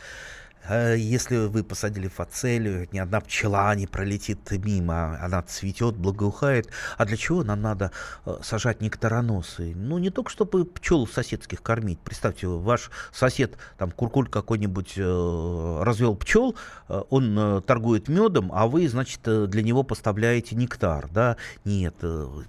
Э, 0.67 0.95
если 0.97 1.47
вы 1.47 1.63
посадили 1.63 2.07
фацелию, 2.07 2.87
ни 2.91 2.99
одна 2.99 3.19
пчела 3.21 3.75
не 3.75 3.87
пролетит 3.87 4.51
мимо, 4.51 5.19
она 5.21 5.41
цветет, 5.41 5.95
благоухает. 5.95 6.69
А 6.97 7.05
для 7.05 7.17
чего 7.17 7.43
нам 7.43 7.61
надо 7.61 7.91
э, 8.25 8.37
сажать 8.41 8.81
нектароносы? 8.81 9.73
Ну, 9.75 9.97
не 9.97 10.09
только 10.09 10.29
чтобы 10.29 10.65
пчел 10.65 11.07
соседских 11.07 11.61
кормить. 11.61 11.99
Представьте, 11.99 12.47
ваш 12.47 12.91
сосед, 13.11 13.57
там, 13.77 13.91
куркуль 13.91 14.29
какой-нибудь 14.29 14.93
э, 14.97 15.81
развел 15.83 16.15
пчел, 16.15 16.55
он 16.87 17.63
торгует 17.65 18.07
медом, 18.07 18.51
а 18.53 18.67
вы, 18.67 18.87
значит, 18.87 19.21
для 19.23 19.63
него 19.63 19.83
поставляете 19.83 20.55
нектар, 20.55 21.09
да? 21.11 21.37
Нет, 21.65 21.95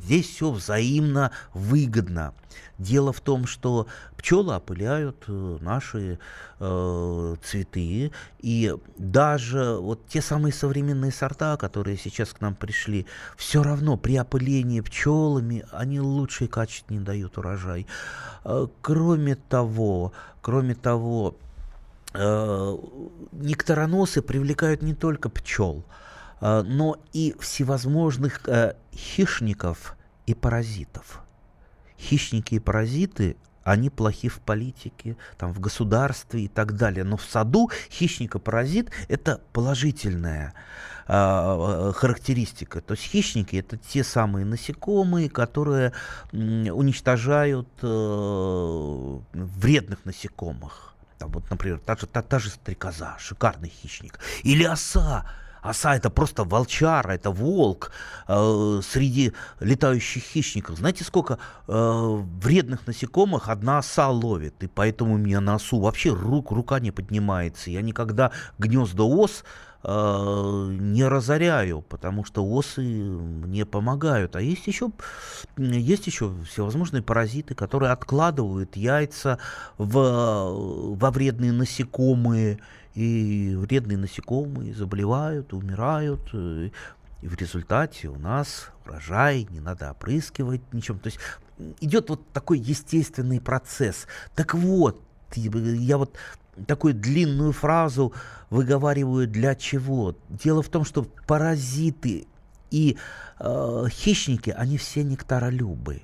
здесь 0.00 0.28
все 0.28 0.50
взаимно 0.50 1.30
выгодно. 1.54 2.34
Дело 2.78 3.12
в 3.12 3.20
том, 3.20 3.46
что 3.46 3.86
пчелы 4.16 4.56
опыляют 4.56 5.24
э, 5.28 5.58
наши 5.60 6.18
э, 6.58 7.36
цветы, 7.42 8.10
и 8.40 8.74
даже 8.96 9.76
вот 9.76 10.08
те 10.08 10.20
самые 10.20 10.52
современные 10.52 11.12
сорта, 11.12 11.56
которые 11.56 11.96
сейчас 11.96 12.32
к 12.32 12.40
нам 12.40 12.56
пришли, 12.56 13.06
все 13.36 13.62
равно 13.62 13.96
при 13.96 14.18
опылении 14.18 14.80
пчелами 14.80 15.64
они 15.70 16.00
лучше 16.00 16.44
и 16.44 16.48
качественнее 16.48 17.04
дают 17.04 17.38
урожай. 17.38 17.86
Э, 18.44 18.66
кроме 18.82 19.36
того, 19.36 20.12
кроме 20.42 20.74
того, 20.74 21.36
э, 22.12 22.76
нектароносы 23.30 24.20
привлекают 24.20 24.82
не 24.82 24.94
только 24.94 25.28
пчел, 25.28 25.84
э, 26.40 26.62
но 26.62 26.96
и 27.12 27.36
всевозможных 27.38 28.48
э, 28.48 28.74
хищников 28.92 29.96
и 30.26 30.34
паразитов 30.34 31.23
хищники 32.04 32.54
и 32.54 32.58
паразиты, 32.58 33.36
они 33.64 33.90
плохи 33.90 34.28
в 34.28 34.40
политике, 34.40 35.16
там, 35.38 35.52
в 35.52 35.58
государстве 35.58 36.44
и 36.44 36.48
так 36.48 36.76
далее. 36.76 37.04
Но 37.04 37.16
в 37.16 37.24
саду 37.24 37.70
хищник 37.90 38.36
и 38.36 38.38
паразит– 38.38 38.90
это 39.08 39.40
положительная 39.52 40.52
э, 41.08 41.92
характеристика. 41.94 42.80
То 42.82 42.92
есть 42.92 43.04
хищники– 43.04 43.56
это 43.58 43.78
те 43.78 44.04
самые 44.04 44.44
насекомые, 44.44 45.30
которые 45.30 45.92
э, 46.32 46.70
уничтожают 46.70 47.68
э, 47.82 49.18
вредных 49.32 50.04
насекомых. 50.04 50.94
Там, 51.18 51.30
вот, 51.30 51.50
например, 51.50 51.80
та 51.80 51.96
же, 51.96 52.06
та, 52.06 52.22
та 52.22 52.38
же 52.38 52.50
стрекоза, 52.50 53.16
шикарный 53.18 53.70
хищник. 53.70 54.20
Или 54.42 54.64
оса, 54.64 55.24
Оса 55.64 55.96
это 55.96 56.10
просто 56.10 56.44
волчара, 56.44 57.12
это 57.12 57.30
волк 57.30 57.90
э, 58.28 58.80
среди 58.86 59.32
летающих 59.60 60.22
хищников. 60.22 60.76
Знаете, 60.76 61.04
сколько 61.04 61.38
э, 61.66 62.22
вредных 62.42 62.86
насекомых 62.86 63.48
одна 63.48 63.78
оса 63.78 64.10
ловит? 64.10 64.62
И 64.62 64.66
поэтому 64.66 65.14
у 65.14 65.18
меня 65.18 65.40
на 65.40 65.54
осу 65.54 65.80
вообще 65.80 66.10
рук, 66.10 66.50
рука 66.50 66.80
не 66.80 66.90
поднимается. 66.90 67.70
Я 67.70 67.80
никогда 67.80 68.30
гнезда 68.58 69.04
ос 69.04 69.42
э, 69.82 70.66
не 70.80 71.08
разоряю, 71.08 71.80
потому 71.80 72.26
что 72.26 72.44
осы 72.44 72.82
мне 72.82 73.64
помогают. 73.64 74.36
А 74.36 74.42
есть 74.42 74.66
еще, 74.66 74.90
есть 75.56 76.06
еще 76.06 76.30
всевозможные 76.44 77.02
паразиты, 77.02 77.54
которые 77.54 77.92
откладывают 77.92 78.76
яйца 78.76 79.38
в, 79.78 80.94
во 80.94 81.10
вредные 81.10 81.52
насекомые, 81.52 82.58
и 82.94 83.54
вредные 83.56 83.98
насекомые 83.98 84.74
заболевают, 84.74 85.52
умирают. 85.52 86.32
И 86.32 87.26
в 87.26 87.34
результате 87.36 88.08
у 88.08 88.18
нас 88.18 88.70
урожай, 88.84 89.46
не 89.50 89.60
надо 89.60 89.90
опрыскивать 89.90 90.60
ничем. 90.72 90.98
То 90.98 91.08
есть 91.08 91.18
идет 91.80 92.10
вот 92.10 92.28
такой 92.32 92.58
естественный 92.58 93.40
процесс. 93.40 94.06
Так 94.34 94.54
вот, 94.54 95.00
я 95.34 95.98
вот 95.98 96.16
такую 96.66 96.94
длинную 96.94 97.52
фразу 97.52 98.12
выговариваю 98.50 99.26
для 99.26 99.54
чего? 99.54 100.16
Дело 100.28 100.62
в 100.62 100.68
том, 100.68 100.84
что 100.84 101.06
паразиты 101.26 102.26
и 102.70 102.96
э, 103.40 103.84
хищники, 103.90 104.50
они 104.50 104.78
все 104.78 105.02
нектаролюбы. 105.02 106.02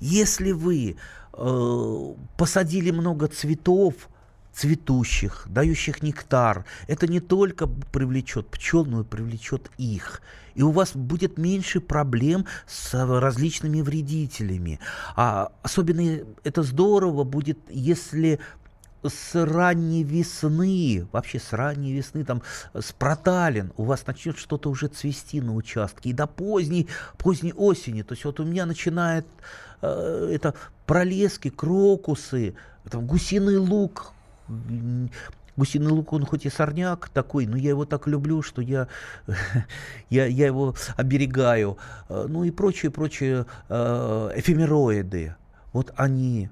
Если 0.00 0.52
вы 0.52 0.96
э, 1.32 2.14
посадили 2.36 2.90
много 2.90 3.28
цветов, 3.28 4.08
цветущих, 4.52 5.46
дающих 5.48 6.02
нектар, 6.02 6.64
это 6.86 7.06
не 7.06 7.20
только 7.20 7.66
привлечет 7.66 8.48
пчел, 8.48 8.84
но 8.84 9.00
и 9.00 9.04
привлечет 9.04 9.70
их. 9.78 10.20
И 10.54 10.62
у 10.62 10.70
вас 10.70 10.94
будет 10.94 11.38
меньше 11.38 11.80
проблем 11.80 12.44
с 12.66 12.92
различными 12.94 13.80
вредителями. 13.80 14.78
А 15.16 15.50
особенно 15.62 16.24
это 16.44 16.62
здорово 16.62 17.24
будет, 17.24 17.58
если 17.70 18.38
с 19.02 19.34
ранней 19.34 20.04
весны, 20.04 21.08
вообще 21.10 21.40
с 21.40 21.52
ранней 21.52 21.92
весны, 21.92 22.24
там, 22.24 22.42
с 22.74 22.92
проталин, 22.92 23.72
у 23.76 23.84
вас 23.84 24.06
начнет 24.06 24.38
что-то 24.38 24.70
уже 24.70 24.88
цвести 24.88 25.40
на 25.40 25.54
участке, 25.54 26.10
и 26.10 26.12
до 26.12 26.26
поздней, 26.26 26.88
поздней 27.18 27.52
осени, 27.52 28.02
то 28.02 28.12
есть 28.12 28.24
вот 28.24 28.38
у 28.38 28.44
меня 28.44 28.64
начинает 28.64 29.26
э, 29.80 30.30
это 30.32 30.54
пролески, 30.86 31.50
крокусы, 31.50 32.54
там, 32.88 33.06
гусиный 33.06 33.56
лук, 33.56 34.12
Гусиный 35.54 35.90
лук, 35.90 36.12
он 36.14 36.24
хоть 36.24 36.46
и 36.46 36.50
сорняк 36.50 37.10
такой, 37.10 37.46
но 37.46 37.56
я 37.56 37.70
его 37.70 37.84
так 37.84 38.06
люблю, 38.06 38.40
что 38.40 38.62
я, 38.62 38.88
я, 40.10 40.26
я 40.26 40.46
его 40.46 40.74
оберегаю. 40.96 41.76
Э, 42.08 42.26
ну 42.28 42.44
и 42.44 42.50
прочие, 42.50 42.90
прочие 42.90 43.44
э, 43.68 44.30
эфемероиды. 44.34 45.36
Вот 45.72 45.92
они 45.96 46.48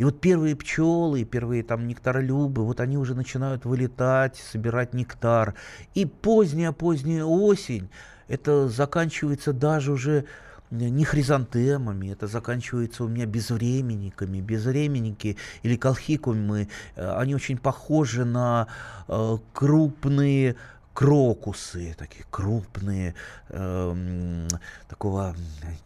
и 0.00 0.04
вот 0.04 0.18
первые 0.18 0.56
пчелы, 0.56 1.24
первые 1.24 1.62
там 1.62 1.86
нектаролюбы, 1.86 2.64
вот 2.64 2.80
они 2.80 2.96
уже 2.96 3.14
начинают 3.14 3.66
вылетать, 3.66 4.36
собирать 4.36 4.94
нектар. 4.94 5.54
И 5.92 6.06
поздняя-поздняя 6.06 7.24
осень, 7.24 7.90
это 8.26 8.70
заканчивается 8.70 9.52
даже 9.52 9.92
уже 9.92 10.24
не 10.70 11.04
хризантемами, 11.04 12.12
это 12.12 12.26
заканчивается 12.26 13.04
у 13.04 13.08
меня 13.08 13.26
безвременниками. 13.26 14.40
Безвременники 14.40 15.36
или 15.62 15.76
колхикумы, 15.76 16.68
э, 16.96 17.12
они 17.16 17.34
очень 17.34 17.58
похожи 17.58 18.24
на 18.24 18.68
э, 19.08 19.38
крупные 19.52 20.56
крокусы, 20.92 21.94
такие 21.96 22.24
крупные, 22.30 23.14
э, 23.48 24.48
такого 24.88 25.34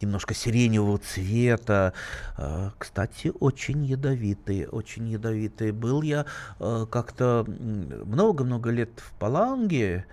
немножко 0.01 0.33
сиреневого 0.33 0.97
цвета. 0.97 1.93
Э, 2.37 2.71
кстати, 2.77 3.31
очень 3.39 3.85
ядовитые, 3.85 4.67
очень 4.67 5.07
ядовитые. 5.07 5.71
Был 5.71 6.01
я 6.01 6.25
э, 6.59 6.85
как-то 6.89 7.45
много-много 7.47 8.71
лет 8.71 8.89
в 8.97 9.13
Паланге, 9.19 10.05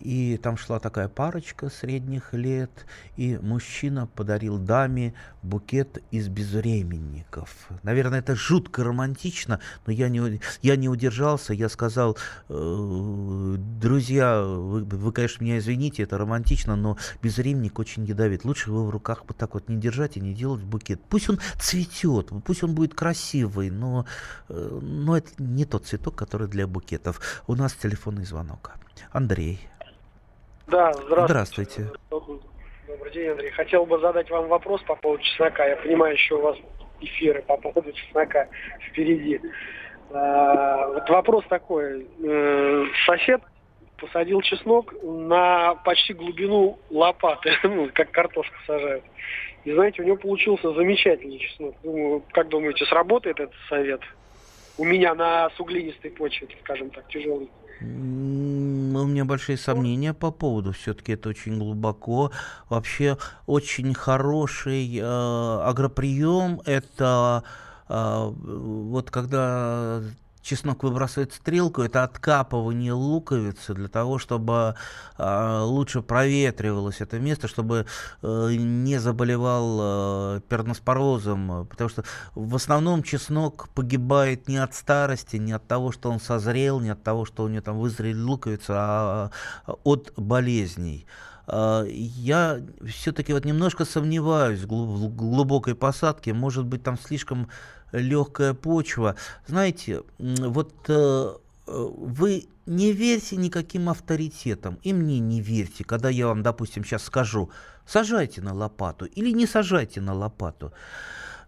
и 0.00 0.36
там 0.36 0.56
шла 0.56 0.78
такая 0.78 1.08
парочка 1.08 1.68
средних 1.68 2.34
лет, 2.34 2.70
и 3.16 3.38
мужчина 3.40 4.06
подарил 4.06 4.58
даме 4.58 5.14
букет 5.42 6.02
из 6.10 6.28
безвременников. 6.28 7.68
Наверное, 7.82 8.18
это 8.18 8.34
жутко 8.34 8.84
романтично, 8.84 9.60
но 9.86 9.92
я 9.92 10.08
не, 10.08 10.40
я 10.62 10.76
не 10.76 10.88
удержался, 10.88 11.54
я 11.54 11.68
сказал, 11.68 12.16
э, 12.48 13.56
друзья, 13.80 14.42
вы, 14.42 14.84
вы, 14.84 15.12
конечно, 15.12 15.44
меня 15.44 15.58
извините, 15.58 16.02
это 16.02 16.18
романтично, 16.18 16.76
но 16.76 16.98
безвременник 17.22 17.78
очень 17.78 18.04
ядовит. 18.04 18.44
Лучше 18.44 18.70
его 18.70 18.84
в 18.84 18.90
руках 18.90 19.24
вот 19.26 19.36
так 19.36 19.54
вот 19.54 19.68
не 19.68 19.76
держать 19.76 20.16
и 20.16 20.20
не 20.20 20.34
делать 20.34 20.62
букет. 20.62 21.00
Пусть 21.08 21.30
он 21.30 21.38
цветет, 21.58 22.30
пусть 22.44 22.62
он 22.62 22.74
будет 22.74 22.94
красивый, 22.94 23.70
но, 23.70 24.06
э, 24.48 24.78
но 24.82 25.16
это 25.16 25.30
не 25.38 25.64
тот 25.64 25.86
цветок, 25.86 26.14
который 26.14 26.48
для 26.48 26.66
букетов. 26.66 27.42
У 27.46 27.54
нас 27.54 27.72
телефонный 27.74 28.24
звонок. 28.24 28.72
Андрей. 29.12 29.60
Да, 30.66 30.92
здравствуйте. 30.94 31.92
Здравствуйте. 32.08 32.46
Добрый 32.88 33.12
день, 33.12 33.28
Андрей. 33.28 33.50
Хотел 33.50 33.86
бы 33.86 33.98
задать 34.00 34.28
вам 34.30 34.48
вопрос 34.48 34.82
по 34.82 34.96
поводу 34.96 35.22
чеснока. 35.22 35.64
Я 35.64 35.76
понимаю, 35.76 36.14
еще 36.14 36.34
у 36.34 36.40
вас 36.40 36.56
эфиры 37.00 37.42
по 37.42 37.56
поводу 37.56 37.92
чеснока 37.92 38.48
впереди. 38.80 39.40
А, 40.10 40.88
вот 40.88 41.08
вопрос 41.08 41.44
такой. 41.48 42.06
Э, 42.22 42.84
сосед 43.06 43.42
посадил 43.96 44.40
чеснок 44.42 44.92
на 45.02 45.76
почти 45.76 46.14
глубину 46.14 46.78
лопаты, 46.90 47.52
ну, 47.62 47.88
как 47.92 48.10
картошку 48.10 48.56
сажают. 48.66 49.04
И 49.64 49.72
знаете, 49.72 50.02
у 50.02 50.04
него 50.04 50.16
получился 50.16 50.72
замечательный 50.72 51.38
чеснок. 51.38 51.76
Думаю, 51.82 52.22
как 52.32 52.48
думаете, 52.48 52.84
сработает 52.86 53.38
этот 53.38 53.54
совет? 53.68 54.00
У 54.78 54.84
меня 54.84 55.14
на 55.14 55.48
суглинистой 55.50 56.10
почве, 56.10 56.48
скажем 56.62 56.90
так, 56.90 57.08
тяжелый 57.08 57.48
у 57.80 57.84
меня 57.84 59.24
большие 59.24 59.58
сомнения 59.58 60.14
по 60.14 60.30
поводу, 60.30 60.72
все-таки 60.72 61.12
это 61.12 61.28
очень 61.28 61.58
глубоко. 61.58 62.30
Вообще 62.68 63.18
очень 63.46 63.94
хороший 63.94 64.98
э, 64.98 65.60
агроприем 65.62 66.60
это 66.64 67.44
э, 67.88 68.32
вот 68.36 69.10
когда 69.10 70.02
чеснок 70.46 70.84
выбрасывает 70.84 71.32
стрелку, 71.32 71.82
это 71.82 72.04
откапывание 72.04 72.92
луковицы 72.92 73.74
для 73.74 73.88
того, 73.88 74.18
чтобы 74.18 74.76
э, 75.18 75.60
лучше 75.62 76.02
проветривалось 76.02 77.00
это 77.00 77.18
место, 77.18 77.48
чтобы 77.48 77.86
э, 78.22 78.54
не 78.54 78.98
заболевал 78.98 79.78
э, 80.36 80.40
перноспорозом, 80.48 81.66
потому 81.68 81.90
что 81.90 82.04
в 82.34 82.54
основном 82.54 83.02
чеснок 83.02 83.68
погибает 83.70 84.48
не 84.48 84.58
от 84.58 84.74
старости, 84.74 85.36
не 85.36 85.52
от 85.52 85.66
того, 85.66 85.90
что 85.90 86.10
он 86.10 86.20
созрел, 86.20 86.80
не 86.80 86.90
от 86.90 87.02
того, 87.02 87.24
что 87.24 87.42
у 87.42 87.48
него 87.48 87.62
там 87.62 87.78
вызрели 87.78 88.20
луковицы, 88.20 88.70
а 88.70 89.30
от 89.82 90.12
болезней 90.16 91.06
я 91.48 92.60
все-таки 92.88 93.32
вот 93.32 93.44
немножко 93.44 93.84
сомневаюсь 93.84 94.64
в 94.64 95.14
глубокой 95.14 95.76
посадке. 95.76 96.32
Может 96.32 96.66
быть, 96.66 96.82
там 96.82 96.98
слишком 96.98 97.48
легкая 97.92 98.54
почва. 98.54 99.16
Знаете, 99.46 100.02
вот 100.18 100.74
э, 100.88 101.34
вы 101.66 102.46
не 102.66 102.92
верьте 102.92 103.36
никаким 103.36 103.88
авторитетам, 103.88 104.78
и 104.82 104.92
мне 104.92 105.18
не 105.18 105.40
верьте, 105.40 105.84
когда 105.84 106.08
я 106.08 106.26
вам, 106.26 106.42
допустим, 106.42 106.84
сейчас 106.84 107.04
скажу, 107.04 107.50
сажайте 107.86 108.40
на 108.40 108.52
лопату 108.52 109.06
или 109.06 109.30
не 109.30 109.46
сажайте 109.46 110.00
на 110.00 110.14
лопату. 110.14 110.72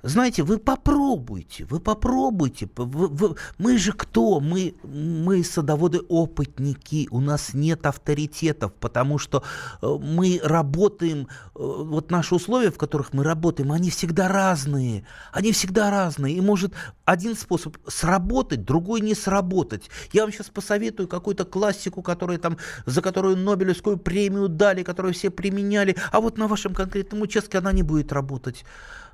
Знаете, 0.02 0.44
вы 0.44 0.58
попробуйте, 0.58 1.64
вы 1.64 1.80
попробуйте. 1.80 2.68
Вы, 2.76 3.08
вы, 3.08 3.34
мы 3.58 3.78
же 3.78 3.92
кто? 3.92 4.38
Мы, 4.38 4.74
мы 4.84 5.42
садоводы-опытники, 5.42 7.08
у 7.10 7.20
нас 7.20 7.52
нет 7.52 7.84
авторитетов, 7.84 8.72
потому 8.74 9.18
что 9.18 9.42
э, 9.82 9.98
мы 10.00 10.40
работаем, 10.42 11.22
э, 11.22 11.26
вот 11.54 12.12
наши 12.12 12.36
условия, 12.36 12.70
в 12.70 12.78
которых 12.78 13.12
мы 13.12 13.24
работаем, 13.24 13.72
они 13.72 13.90
всегда 13.90 14.28
разные. 14.28 15.04
Они 15.32 15.50
всегда 15.50 15.90
разные. 15.90 16.36
И 16.36 16.40
может 16.40 16.74
один 17.04 17.34
способ 17.34 17.76
сработать, 17.88 18.64
другой 18.64 19.00
не 19.00 19.14
сработать. 19.14 19.90
Я 20.12 20.22
вам 20.22 20.32
сейчас 20.32 20.48
посоветую 20.48 21.08
какую-то 21.08 21.44
классику, 21.44 22.02
которая 22.02 22.38
там, 22.38 22.56
за 22.86 23.02
которую 23.02 23.36
Нобелевскую 23.36 23.96
премию 23.96 24.48
дали, 24.48 24.84
которую 24.84 25.12
все 25.12 25.30
применяли, 25.30 25.96
а 26.12 26.20
вот 26.20 26.38
на 26.38 26.46
вашем 26.46 26.72
конкретном 26.72 27.22
участке 27.22 27.58
она 27.58 27.72
не 27.72 27.82
будет 27.82 28.12
работать. 28.12 28.64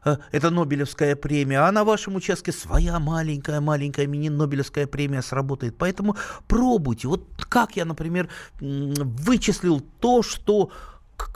Э, 0.05 0.17
это 0.33 0.51
Нобелевская 0.51 1.17
премия, 1.17 1.61
а 1.61 1.73
на 1.73 1.85
вашем 1.85 2.17
участке 2.17 2.53
своя 2.53 2.99
маленькая-маленькая 2.99 4.07
мини-Нобелевская 4.07 4.87
премия 4.87 5.23
сработает. 5.23 5.77
Поэтому 5.79 6.17
пробуйте. 6.47 7.09
Вот 7.09 7.27
как 7.49 7.77
я, 7.77 7.85
например, 7.85 8.29
вычислил 8.61 9.81
то, 10.01 10.23
что 10.23 10.71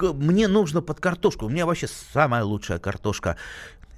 мне 0.01 0.49
нужно 0.49 0.83
под 0.83 1.01
картошку. 1.01 1.47
У 1.47 1.49
меня 1.49 1.67
вообще 1.67 1.89
самая 2.13 2.45
лучшая 2.45 2.79
картошка 2.79 3.37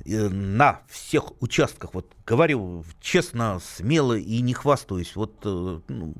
э, 0.05 0.29
на 0.29 0.81
всех 0.89 1.41
участках, 1.43 1.95
вот 1.95 2.07
говорю 2.31 2.85
честно, 3.01 3.61
смело 3.61 4.17
и 4.17 4.41
не 4.41 4.55
хвастаюсь. 4.55 5.17
Вот 5.17 5.35
э, 5.45 5.81
ну, 5.89 6.15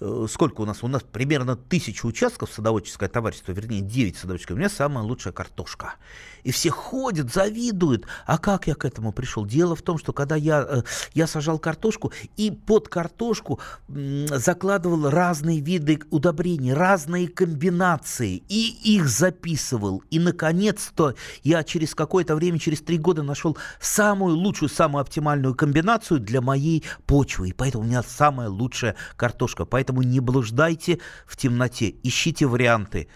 э, 0.00 0.26
сколько 0.28 0.62
у 0.62 0.64
нас? 0.64 0.82
У 0.82 0.88
нас 0.88 1.04
примерно 1.04 1.54
тысяча 1.54 2.04
участков 2.04 2.50
садоводческое 2.52 3.08
товарищество, 3.08 3.52
вернее, 3.52 3.80
9 3.80 4.16
садоводческих. 4.16 4.56
У 4.56 4.58
меня 4.58 4.68
самая 4.68 5.04
лучшая 5.04 5.32
картошка. 5.32 5.94
И 6.42 6.50
все 6.50 6.70
ходят, 6.70 7.32
завидуют. 7.32 8.06
А 8.26 8.38
как 8.38 8.66
я 8.66 8.74
к 8.74 8.84
этому 8.84 9.12
пришел? 9.12 9.46
Дело 9.46 9.76
в 9.76 9.82
том, 9.82 9.98
что 9.98 10.12
когда 10.12 10.34
я, 10.34 10.66
э, 10.68 10.82
я 11.14 11.28
сажал 11.28 11.60
картошку, 11.60 12.12
и 12.36 12.50
под 12.50 12.88
картошку 12.88 13.60
закладывал 13.86 15.10
разные 15.10 15.60
виды 15.60 16.00
удобрений, 16.10 16.72
разные 16.72 17.28
комбинации, 17.28 18.42
и 18.48 18.96
их 18.96 19.08
записывал. 19.08 20.02
И, 20.10 20.18
наконец-то, 20.18 21.14
я 21.44 21.62
через 21.62 21.94
какое-то 21.94 22.34
время, 22.34 22.58
через 22.58 22.80
три 22.80 22.98
года 22.98 23.22
нашел 23.22 23.56
самую 23.80 24.34
лучшую, 24.36 24.68
самую 24.68 25.02
оптимальную 25.02 25.35
комбинацию 25.54 26.20
для 26.20 26.40
моей 26.40 26.84
почвы. 27.06 27.50
И 27.50 27.52
поэтому 27.52 27.84
у 27.84 27.86
меня 27.86 28.02
самая 28.02 28.48
лучшая 28.48 28.96
картошка. 29.16 29.64
Поэтому 29.64 30.02
не 30.02 30.20
блуждайте 30.20 31.00
в 31.26 31.36
темноте, 31.36 31.94
ищите 32.02 32.46
варианты. 32.46 33.08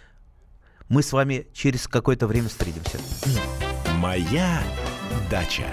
Мы 0.88 1.02
с 1.02 1.12
вами 1.12 1.46
через 1.52 1.86
какое-то 1.86 2.26
время 2.26 2.48
встретимся. 2.48 2.98
Моя 3.96 4.62
дача. 5.30 5.66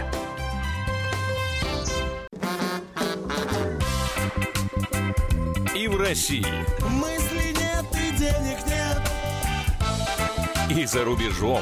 И 5.76 5.88
в 5.88 5.98
России. 5.98 6.46
Мысли 6.90 7.54
нет 7.56 7.86
и 7.94 8.18
денег 8.18 8.58
нет. 8.68 9.02
И 10.78 10.86
за 10.86 11.04
рубежом. 11.04 11.62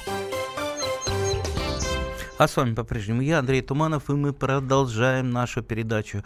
А 2.41 2.47
с 2.47 2.57
вами 2.57 2.73
по-прежнему 2.73 3.21
я, 3.21 3.37
Андрей 3.37 3.61
Туманов, 3.61 4.09
и 4.09 4.13
мы 4.13 4.33
продолжаем 4.33 5.29
нашу 5.29 5.61
передачу. 5.61 6.23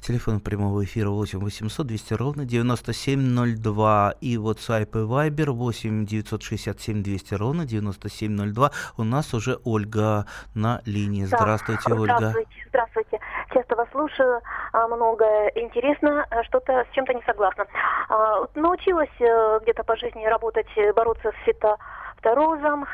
Телефон 0.00 0.40
прямого 0.40 0.82
эфира 0.82 1.10
8 1.10 1.38
800 1.38 1.86
200 1.86 2.14
ровно 2.14 2.46
9702 2.46 4.14
и 4.22 4.36
WhatsApp 4.36 4.88
и 4.92 5.04
Viber 5.04 5.50
8 5.50 6.06
967 6.06 7.02
200 7.02 7.34
ровно 7.34 7.66
9702. 7.66 8.70
У 8.96 9.04
нас 9.04 9.34
уже 9.34 9.58
Ольга 9.62 10.24
на 10.54 10.80
линии. 10.86 11.24
Здравствуйте, 11.26 11.82
да, 11.86 11.94
Ольга. 11.96 12.16
Здравствуйте, 12.16 12.64
здравствуйте. 12.68 13.20
Часто 13.52 13.76
вас 13.76 13.88
слушаю, 13.92 14.40
а, 14.72 14.88
многое 14.88 15.52
интересно, 15.54 16.24
а, 16.30 16.44
что-то 16.44 16.86
с 16.90 16.94
чем-то 16.94 17.12
не 17.12 17.22
согласна. 17.26 17.66
А, 18.08 18.46
Научилась 18.54 19.20
э, 19.20 19.58
где-то 19.64 19.84
по 19.84 19.96
жизни 19.96 20.24
работать, 20.24 20.68
э, 20.76 20.94
бороться 20.94 21.30
с 21.30 21.44
фито 21.44 21.76
фторозом, 22.18 22.86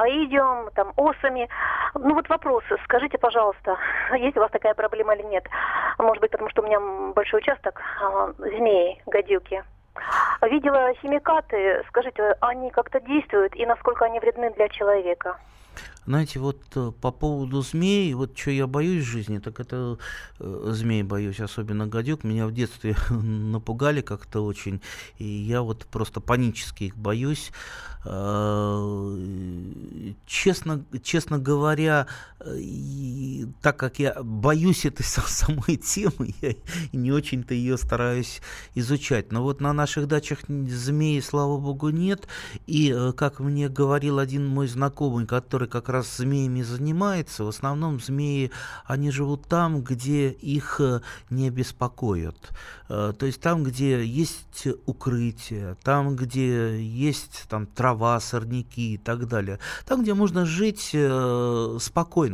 аидиум, 0.00 0.70
там, 0.74 0.92
осами. 0.96 1.48
Ну 1.94 2.14
вот 2.14 2.28
вопросы. 2.28 2.76
Скажите, 2.84 3.18
пожалуйста, 3.18 3.76
есть 4.16 4.36
у 4.36 4.40
вас 4.40 4.50
такая 4.50 4.74
проблема 4.74 5.14
или 5.14 5.22
нет? 5.22 5.44
Может 5.98 6.20
быть, 6.20 6.30
потому 6.30 6.50
что 6.50 6.62
у 6.62 6.66
меня 6.66 6.80
большой 7.14 7.40
участок, 7.40 7.80
а, 8.00 8.32
змеи, 8.38 9.02
гадюки. 9.06 9.64
Видела 10.42 10.92
химикаты. 10.94 11.84
Скажите, 11.88 12.36
они 12.40 12.70
как-то 12.70 13.00
действуют 13.00 13.54
и 13.54 13.64
насколько 13.64 14.04
они 14.04 14.20
вредны 14.20 14.50
для 14.50 14.68
человека? 14.68 15.38
Знаете, 16.06 16.38
вот 16.38 16.60
э, 16.74 16.92
по 17.00 17.10
поводу 17.10 17.62
змей, 17.62 18.12
вот 18.14 18.36
что 18.36 18.50
я 18.50 18.66
боюсь 18.66 19.04
в 19.04 19.08
жизни, 19.08 19.38
так 19.38 19.58
это 19.58 19.98
э, 20.38 20.70
змей 20.72 21.02
боюсь, 21.02 21.40
особенно 21.40 21.86
гадюк. 21.86 22.24
Меня 22.24 22.46
в 22.46 22.52
детстве 22.52 22.94
напугали 23.10 24.02
как-то 24.02 24.44
очень, 24.44 24.82
и 25.18 25.24
я 25.24 25.62
вот 25.62 25.86
просто 25.86 26.20
панически 26.20 26.84
их 26.84 26.96
боюсь. 26.96 27.52
Э, 28.04 29.16
честно, 30.26 30.84
честно 31.02 31.38
говоря, 31.38 32.06
и, 32.56 33.46
так 33.62 33.76
как 33.76 33.98
я 33.98 34.14
боюсь 34.22 34.84
этой 34.84 35.04
самой 35.06 35.76
темы, 35.76 36.34
я 36.40 36.54
не 36.92 37.12
очень-то 37.12 37.54
ее 37.54 37.78
стараюсь 37.78 38.40
изучать. 38.74 39.32
Но 39.32 39.42
вот 39.42 39.60
на 39.60 39.72
наших 39.72 40.08
дачах 40.08 40.40
змеи, 40.48 41.20
слава 41.20 41.58
богу, 41.58 41.90
нет. 41.90 42.26
И, 42.66 42.92
э, 42.94 43.12
как 43.12 43.40
мне 43.40 43.68
говорил 43.68 44.18
один 44.18 44.46
мой 44.46 44.68
знакомый, 44.68 45.26
который 45.26 45.68
как 45.68 45.88
раз 45.88 46.16
змеями 46.16 46.62
занимается, 46.62 47.44
в 47.44 47.48
основном 47.48 48.00
змеи, 48.00 48.50
они 48.86 49.10
живут 49.10 49.46
там, 49.48 49.82
где 49.82 50.30
их 50.30 50.80
не 51.30 51.50
беспокоят. 51.50 52.36
То 52.88 53.16
есть 53.22 53.40
там, 53.40 53.64
где 53.64 54.04
есть 54.04 54.68
укрытие, 54.84 55.76
там, 55.82 56.16
где 56.16 56.78
есть 56.80 57.44
там 57.48 57.66
трава, 57.66 58.20
сорняки 58.20 58.94
и 58.94 58.98
так 58.98 59.26
далее. 59.26 59.58
Там, 59.86 60.02
где 60.02 60.14
можно 60.14 60.44
жить 60.44 60.90
э, 60.92 61.78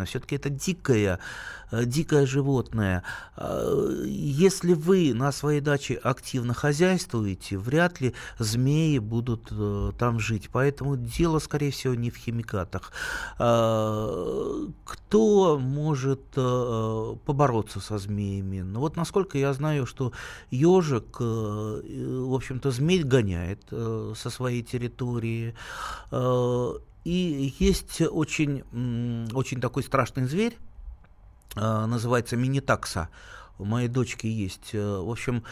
спокойно. 0.01 0.07
Все-таки 0.07 0.37
это 0.37 0.51
дикая 0.51 1.19
Э, 1.71 1.85
дикое 1.85 2.27
животное. 2.27 3.03
Э, 3.37 4.05
если 4.07 4.75
вы 4.75 5.15
на 5.15 5.33
своей 5.33 5.61
даче 5.61 5.95
активно 5.95 6.55
хозяйствуете, 6.55 7.59
вряд 7.59 8.01
ли 8.01 8.15
змеи 8.39 8.99
будут 8.99 9.49
э, 9.51 9.93
там 9.99 10.19
жить. 10.19 10.51
Поэтому 10.53 10.97
дело, 10.97 11.39
скорее 11.39 11.71
всего, 11.71 11.95
не 11.95 12.11
в 12.11 12.17
химикатах. 12.17 12.93
Кто 14.85 15.59
может 15.59 16.21
побороться 16.31 17.81
со 17.81 17.99
змеями? 17.99 18.61
Ну 18.61 18.81
вот 18.81 18.97
насколько 18.97 19.39
я 19.39 19.53
знаю, 19.53 19.87
что 19.87 20.13
ежик, 20.51 21.21
в 21.21 22.35
общем-то, 22.35 22.71
змей 22.71 23.03
гоняет 23.03 23.63
со 23.71 24.31
своей 24.31 24.63
территории. 24.63 25.55
И 27.05 27.55
есть 27.59 28.01
очень, 28.03 28.63
очень 29.33 29.61
такой 29.61 29.83
страшный 29.83 30.27
зверь, 30.27 30.57
Э, 31.57 31.87
называется 31.87 32.37
мини-такса. 32.37 33.09
У 33.59 33.65
моей 33.65 33.89
дочки 33.89 34.27
есть. 34.27 34.71
Э, 34.73 35.01
в 35.01 35.11
общем, 35.11 35.43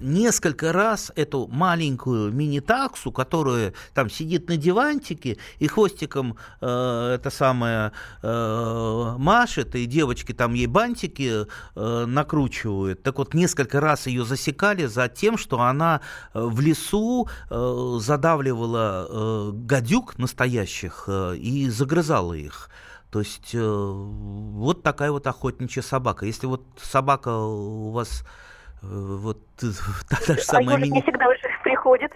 несколько 0.00 0.72
раз 0.72 1.12
эту 1.16 1.48
маленькую 1.48 2.32
мини-таксу, 2.32 3.12
которая 3.12 3.74
там 3.94 4.10
сидит 4.10 4.48
на 4.48 4.56
дивантике 4.56 5.38
и 5.58 5.66
хвостиком 5.66 6.36
э, 6.60 7.14
это 7.14 7.30
самое 7.30 7.92
э, 8.22 9.14
машет, 9.18 9.74
и 9.74 9.86
девочки 9.86 10.32
там 10.32 10.54
ей 10.54 10.66
бантики 10.66 11.46
э, 11.74 12.04
накручивают. 12.06 13.02
Так 13.02 13.18
вот, 13.18 13.34
несколько 13.34 13.80
раз 13.80 14.06
ее 14.06 14.24
засекали 14.24 14.86
за 14.86 15.08
тем, 15.08 15.36
что 15.36 15.60
она 15.60 16.00
в 16.34 16.60
лесу 16.60 17.28
э, 17.50 17.96
задавливала 18.00 19.06
э, 19.08 19.50
гадюк 19.54 20.18
настоящих 20.18 21.04
э, 21.06 21.36
и 21.36 21.68
загрызала 21.70 22.34
их. 22.34 22.70
То 23.10 23.18
есть 23.20 23.50
э, 23.54 23.60
вот 23.60 24.82
такая 24.82 25.10
вот 25.10 25.26
охотничья 25.26 25.82
собака. 25.82 26.24
Если 26.26 26.46
вот 26.46 26.62
собака 26.80 27.36
у 27.36 27.90
вас 27.90 28.22
э, 28.22 28.51
вот 28.82 29.38
та, 30.08 30.16
та 30.26 30.34
же 30.34 30.40
самая 30.40 30.76
а 30.76 30.78
мини... 30.78 30.94
не 30.94 31.02
всегда 31.02 31.26
приходит. 31.62 32.12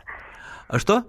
А 0.69 0.79
что? 0.79 1.03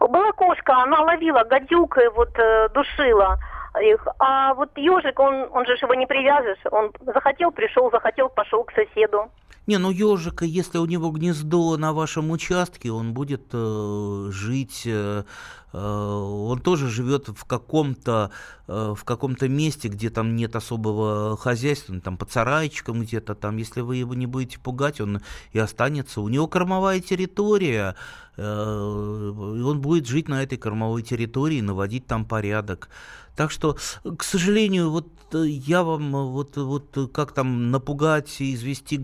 Была 0.00 0.32
кошка, 0.32 0.82
она 0.82 1.00
ловила 1.00 1.42
гадюк 1.44 1.98
и 1.98 2.08
вот 2.08 2.38
э, 2.38 2.68
душила 2.74 3.38
их. 3.82 4.06
А 4.18 4.54
вот 4.54 4.70
ежик, 4.76 5.18
он, 5.18 5.48
он 5.52 5.66
же 5.66 5.72
его 5.72 5.94
не 5.94 6.06
привяжешь. 6.06 6.58
Он 6.70 6.92
захотел, 7.06 7.50
пришел, 7.50 7.90
захотел, 7.90 8.28
пошел 8.28 8.64
к 8.64 8.72
соседу. 8.72 9.30
Не, 9.66 9.78
ну 9.78 9.90
ежика, 9.90 10.44
если 10.44 10.78
у 10.78 10.86
него 10.86 11.10
гнездо 11.10 11.76
на 11.76 11.92
вашем 11.92 12.30
участке, 12.30 12.92
он 12.92 13.12
будет 13.14 13.48
э, 13.52 14.28
жить, 14.30 14.82
э, 14.84 15.24
э, 15.72 15.78
он 15.78 16.60
тоже 16.60 16.88
живет 16.88 17.28
в 17.28 17.44
каком-то 17.44 18.30
э, 18.68 18.94
в 18.96 19.02
каком-то 19.02 19.48
месте, 19.48 19.88
где 19.88 20.08
там 20.10 20.36
нет 20.36 20.54
особого 20.54 21.36
хозяйства, 21.36 21.94
ну, 21.94 22.00
там 22.00 22.16
под 22.16 22.30
сарайчиком 22.30 23.00
где-то 23.00 23.34
там. 23.34 23.56
Если 23.56 23.80
вы 23.80 23.96
его 23.96 24.14
не 24.14 24.26
будете 24.26 24.60
пугать, 24.60 25.00
он 25.00 25.20
и 25.50 25.58
останется. 25.58 26.20
У 26.20 26.28
него 26.28 26.46
кормовая 26.46 27.00
территория, 27.00 27.96
э, 28.36 28.42
он 28.42 29.80
будет 29.80 30.06
жить 30.06 30.28
на 30.28 30.44
этой 30.44 30.58
кормовой 30.58 31.02
территории, 31.02 31.60
наводить 31.60 32.06
там 32.06 32.24
порядок. 32.24 32.88
Так 33.36 33.50
что, 33.50 33.76
к 34.16 34.24
сожалению, 34.24 34.90
вот 34.90 35.08
э, 35.34 35.44
я 35.46 35.84
вам 35.84 36.16
э, 36.16 36.24
вот, 36.24 36.56
вот 36.56 37.10
как 37.12 37.32
там 37.32 37.70
напугать 37.70 38.40
и 38.40 38.54
извести 38.54 38.96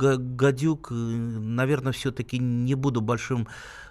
гадюк, 0.52 0.88
наверное, 0.90 1.92
все-таки 1.92 2.38
не 2.38 2.74
буду 2.74 3.00
большим 3.00 3.48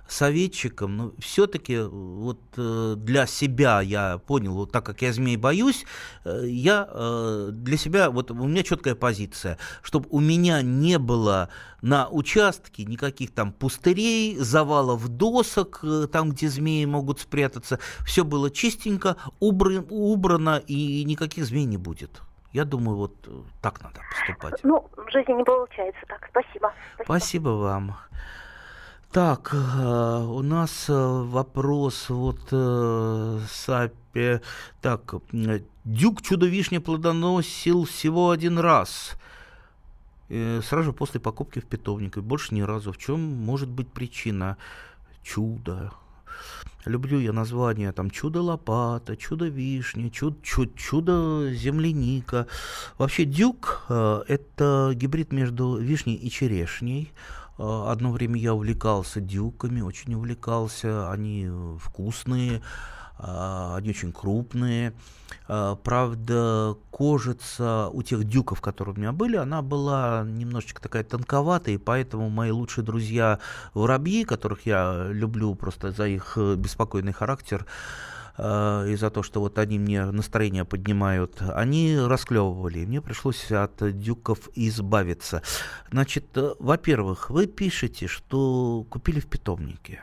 советчиком, 0.07 0.97
но 0.97 1.14
все-таки 1.20 1.80
вот 1.80 2.41
э, 2.57 2.95
для 2.97 3.26
себя 3.26 3.82
я 3.82 4.18
понял, 4.18 4.53
вот 4.53 4.72
так 4.72 4.86
как 4.86 5.01
я 5.01 5.14
змей 5.14 5.38
боюсь, 5.38 5.86
э, 6.26 6.43
я 6.47 6.88
э, 6.91 7.49
для 7.53 7.78
себя, 7.78 8.09
вот 8.09 8.30
у 8.30 8.34
меня 8.34 8.64
четкая 8.64 8.95
позиция, 8.95 9.57
чтобы 9.82 10.07
у 10.09 10.20
меня 10.20 10.62
не 10.62 10.99
было 10.99 11.47
на 11.82 12.09
участке 12.09 12.84
никаких 12.84 13.34
там 13.34 13.53
пустырей, 13.53 14.38
завалов 14.38 15.07
досок, 15.07 15.84
там, 16.12 16.32
где 16.32 16.49
змеи 16.49 16.84
могут 16.84 17.22
спрятаться, 17.22 17.80
все 18.05 18.26
было 18.26 18.51
чистенько, 18.51 19.16
убрано, 19.39 20.62
и 20.68 21.05
никаких 21.05 21.45
змей 21.45 21.64
не 21.64 21.78
будет. 21.78 22.22
Я 22.54 22.66
думаю, 22.66 22.97
вот 22.97 23.16
так 23.62 23.82
надо 23.82 24.02
поступать. 24.10 24.60
Ну, 24.64 24.89
в 24.97 25.10
жизни 25.12 25.34
не 25.34 25.43
получается 25.43 26.02
так. 26.08 26.28
Спасибо. 26.30 26.74
Спасибо, 26.95 27.06
Спасибо 27.06 27.49
вам. 27.49 27.95
Так, 29.12 29.54
э, 29.54 29.58
у 29.58 30.41
нас 30.41 30.89
э, 30.89 30.93
вопрос 30.93 32.10
вот 32.10 32.39
э, 32.52 33.39
Сапе. 33.49 34.41
Так, 34.82 35.16
Дюк 35.84 36.22
чудо-вишня 36.22 36.80
плодоносил 36.80 37.84
всего 37.84 38.30
один 38.30 38.58
раз. 38.58 39.18
Сразу 40.30 40.84
же 40.84 40.93
после 40.93 41.20
покупки 41.20 41.60
в 41.60 41.66
питомнике. 41.66 42.22
Больше 42.22 42.56
ни 42.56 42.62
разу. 42.62 42.93
В 42.93 42.97
чем 42.97 43.20
может 43.20 43.68
быть 43.68 43.91
причина? 43.91 44.56
Чудо. 45.24 45.91
Люблю 46.86 47.20
я 47.20 47.32
названия 47.32 47.92
там 47.92 48.10
чудо-лопата, 48.10 49.16
чудо-вишня, 49.16 50.10
чудо, 50.10 50.38
чудо, 50.42 50.72
чудо-земляника. 50.76 52.48
Вообще 52.98 53.26
дюк 53.26 53.86
э, 53.90 54.24
это 54.28 54.92
гибрид 54.96 55.32
между 55.32 55.78
вишней 55.78 56.16
и 56.16 56.30
черешней. 56.32 57.14
Э, 57.60 57.84
одно 57.88 58.12
время 58.12 58.40
я 58.40 58.56
увлекался 58.56 59.22
дюками, 59.22 59.82
очень 59.82 60.16
увлекался. 60.16 61.12
Они 61.12 61.48
вкусные, 61.80 62.58
э, 62.58 62.62
они 63.22 63.89
очень 63.91 64.11
крупные. 64.11 64.93
Э, 65.47 65.76
правда, 65.84 66.76
кожица 66.89 67.89
у 67.89 68.01
тех 68.01 68.24
дюков, 68.24 68.61
которые 68.61 68.95
у 68.95 68.97
меня 68.97 69.11
были, 69.11 69.36
она 69.36 69.61
была 69.61 70.24
немножечко 70.26 70.82
такая 70.82 71.03
тонковатая, 71.03 71.76
и 71.76 71.78
поэтому 71.78 72.30
мои 72.30 72.51
лучшие 72.51 72.84
друзья 72.84 73.39
воробьи, 73.74 74.24
которых 74.24 74.65
я 74.65 75.07
люблю 75.09 75.53
просто 75.55 75.91
за 75.91 76.07
их 76.07 76.38
беспокойный 76.38 77.13
характер, 77.13 77.65
э, 78.38 78.88
и 78.89 78.95
за 78.95 79.09
то, 79.09 79.24
что 79.24 79.39
вот 79.39 79.59
они 79.59 79.78
мне 79.78 80.05
настроение 80.05 80.65
поднимают, 80.65 81.41
они 81.41 81.97
расклевывали, 81.99 82.86
мне 82.86 83.01
пришлось 83.01 83.51
от 83.51 83.99
дюков 83.99 84.49
избавиться. 84.55 85.43
Значит, 85.91 86.38
во-первых, 86.59 87.30
вы 87.30 87.45
пишете, 87.45 88.07
что 88.07 88.86
купили 88.89 89.19
в 89.19 89.28
питомнике. 89.28 90.01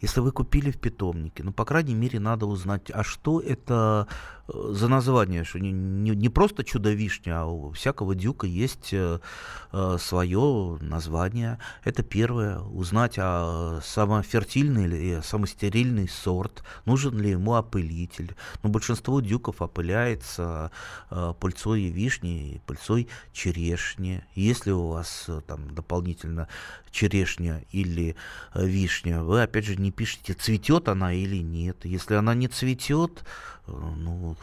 Если 0.00 0.20
вы 0.20 0.32
купили 0.32 0.70
в 0.70 0.78
питомнике, 0.78 1.42
ну, 1.42 1.52
по 1.52 1.64
крайней 1.64 1.94
мере, 1.94 2.20
надо 2.20 2.46
узнать, 2.46 2.90
а 2.92 3.04
что 3.04 3.40
это 3.40 4.08
Э, 4.52 4.72
за 4.72 4.88
название, 4.88 5.44
что 5.44 5.58
не, 5.58 5.72
не, 5.72 6.10
не 6.10 6.28
просто 6.28 6.64
чудо-вишня, 6.64 7.42
а 7.42 7.46
у 7.46 7.72
всякого 7.72 8.14
дюка 8.14 8.46
есть 8.46 8.92
э, 8.92 9.20
э 9.72 9.96
свое 10.00 10.78
название. 10.80 11.58
Это 11.84 12.02
первое. 12.02 12.60
Узнать, 12.60 13.14
а 13.18 13.80
самофертильный 13.82 14.84
или 14.84 15.20
самостерильный 15.22 16.08
сорт, 16.08 16.64
нужен 16.84 17.18
ли 17.20 17.30
ему 17.30 17.54
опылитель. 17.54 18.34
Но 18.62 18.68
ну, 18.68 18.70
большинство 18.70 19.20
дюков 19.20 19.62
опыляется 19.62 20.70
э, 21.10 21.34
пыльцой 21.38 21.82
вишни 21.84 22.54
и 22.54 22.58
пыльцой 22.60 23.08
черешни. 23.32 24.24
Если 24.34 24.70
у 24.70 24.88
вас 24.88 25.24
э, 25.28 25.40
там 25.46 25.74
дополнительно 25.74 26.48
черешня 26.90 27.64
или 27.70 28.16
э, 28.54 28.66
вишня, 28.66 29.22
вы 29.22 29.42
опять 29.42 29.66
же 29.66 29.76
не 29.76 29.89
пишете, 29.92 30.34
цветет 30.34 30.88
она 30.88 31.12
или 31.12 31.38
нет. 31.42 31.84
Если 31.84 32.14
она 32.14 32.34
не 32.34 32.48
цветет, 32.48 33.24
ну, 33.66 34.36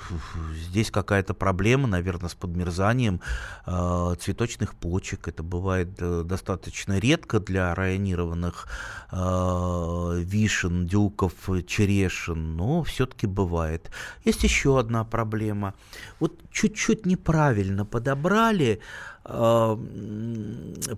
здесь 0.54 0.92
какая-то 0.92 1.34
проблема, 1.34 1.88
наверное, 1.88 2.30
с 2.30 2.36
подмерзанием 2.36 3.22
э, 3.66 4.16
цветочных 4.20 4.76
почек. 4.76 5.28
Это 5.28 5.44
бывает 5.44 5.90
э, 6.00 6.24
достаточно 6.24 7.00
редко 7.00 7.40
для 7.40 7.74
районированных 7.76 8.68
э, 9.12 10.22
вишен, 10.24 10.88
дюков, 10.88 11.34
черешин, 11.68 12.56
но 12.56 12.84
все-таки 12.84 13.28
бывает. 13.28 13.92
Есть 14.24 14.44
еще 14.44 14.80
одна 14.80 15.04
проблема. 15.04 15.74
Вот 16.20 16.34
чуть-чуть 16.52 17.06
неправильно 17.06 17.86
подобрали, 17.86 18.80
э, 19.26 19.78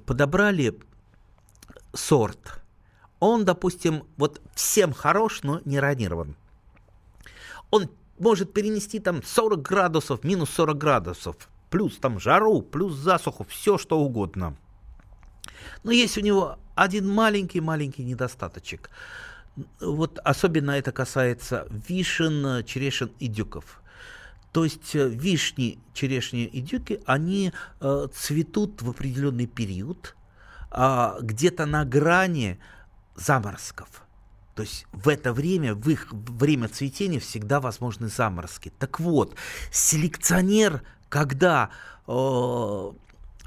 подобрали 0.05 0.79
сорт. 1.93 2.59
Он, 3.20 3.45
допустим, 3.45 4.03
вот 4.17 4.41
всем 4.55 4.93
хорош, 4.93 5.43
но 5.43 5.61
не 5.65 5.80
ранирован. 5.80 6.36
Он 7.70 7.89
может 8.17 8.53
перенести 8.53 8.99
там 8.99 9.24
40 9.24 9.61
градусов, 9.61 10.24
минус 10.24 10.49
40 10.51 10.78
градусов, 10.78 11.36
плюс 11.70 11.97
там 11.97 12.20
жару, 12.20 12.61
плюс 12.61 12.95
засуху, 12.95 13.45
все 13.49 13.78
что 13.78 13.99
угодно. 13.99 14.55
Но 15.84 15.91
есть 15.91 16.17
у 16.17 16.22
него 16.22 16.57
один 16.76 17.07
маленький-маленький 17.07 18.03
недостаточек. 18.03 18.89
Вот 19.82 20.20
особенно 20.24 20.72
это 20.72 20.91
касается 20.91 21.67
вишен, 21.70 22.63
черешин 22.63 23.11
и 23.20 23.28
дюков. 23.28 23.82
То 24.51 24.63
есть 24.63 24.95
э, 24.95 25.07
вишни, 25.07 25.80
черешни 25.93 26.45
и 26.45 26.61
дюки, 26.61 27.01
они 27.05 27.51
э, 27.82 28.07
цветут 28.13 28.82
в 28.82 28.89
определенный 28.89 29.45
период, 29.45 30.15
э, 30.72 31.17
где-то 31.22 31.65
на 31.65 31.86
грани 31.86 32.59
заморозков. 33.20 33.88
То 34.55 34.63
есть 34.63 34.86
в 34.91 35.07
это 35.07 35.32
время, 35.32 35.74
в 35.74 35.89
их 35.89 36.07
время 36.11 36.67
цветения 36.67 37.20
всегда 37.20 37.59
возможны 37.59 38.07
заморозки. 38.07 38.74
Так 38.78 38.99
вот, 38.99 39.36
селекционер, 39.72 40.82
когда 41.07 41.70
э, 42.07 42.91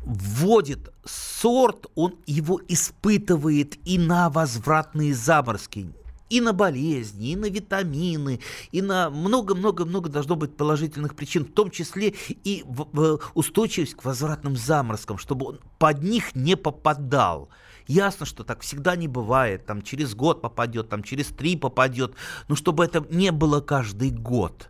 вводит 0.04 0.92
сорт, 1.04 1.86
он 1.94 2.16
его 2.26 2.60
испытывает 2.68 3.76
и 3.86 3.98
на 3.98 4.30
возвратные 4.30 5.14
заморозки, 5.14 5.92
и 6.30 6.40
на 6.40 6.54
болезни, 6.54 7.32
и 7.32 7.36
на 7.36 7.50
витамины, 7.50 8.40
и 8.70 8.80
на 8.80 9.10
много-много-много 9.10 10.08
должно 10.08 10.34
быть 10.34 10.56
положительных 10.56 11.14
причин, 11.14 11.44
в 11.44 11.52
том 11.52 11.70
числе 11.70 12.14
и 12.44 12.64
в, 12.66 12.88
в 12.92 13.20
устойчивость 13.34 13.96
к 13.96 14.04
возвратным 14.04 14.56
заморозкам, 14.56 15.18
чтобы 15.18 15.46
он 15.46 15.60
под 15.78 16.02
них 16.02 16.34
не 16.34 16.56
попадал. 16.56 17.50
Ясно, 17.86 18.26
что 18.26 18.44
так 18.44 18.60
всегда 18.60 18.96
не 18.96 19.08
бывает, 19.08 19.66
там 19.66 19.82
через 19.82 20.14
год 20.14 20.40
попадет, 20.40 20.88
там 20.88 21.02
через 21.02 21.26
три 21.28 21.56
попадет, 21.56 22.14
но 22.48 22.56
чтобы 22.56 22.84
это 22.84 23.04
не 23.10 23.32
было 23.32 23.60
каждый 23.60 24.10
год. 24.10 24.68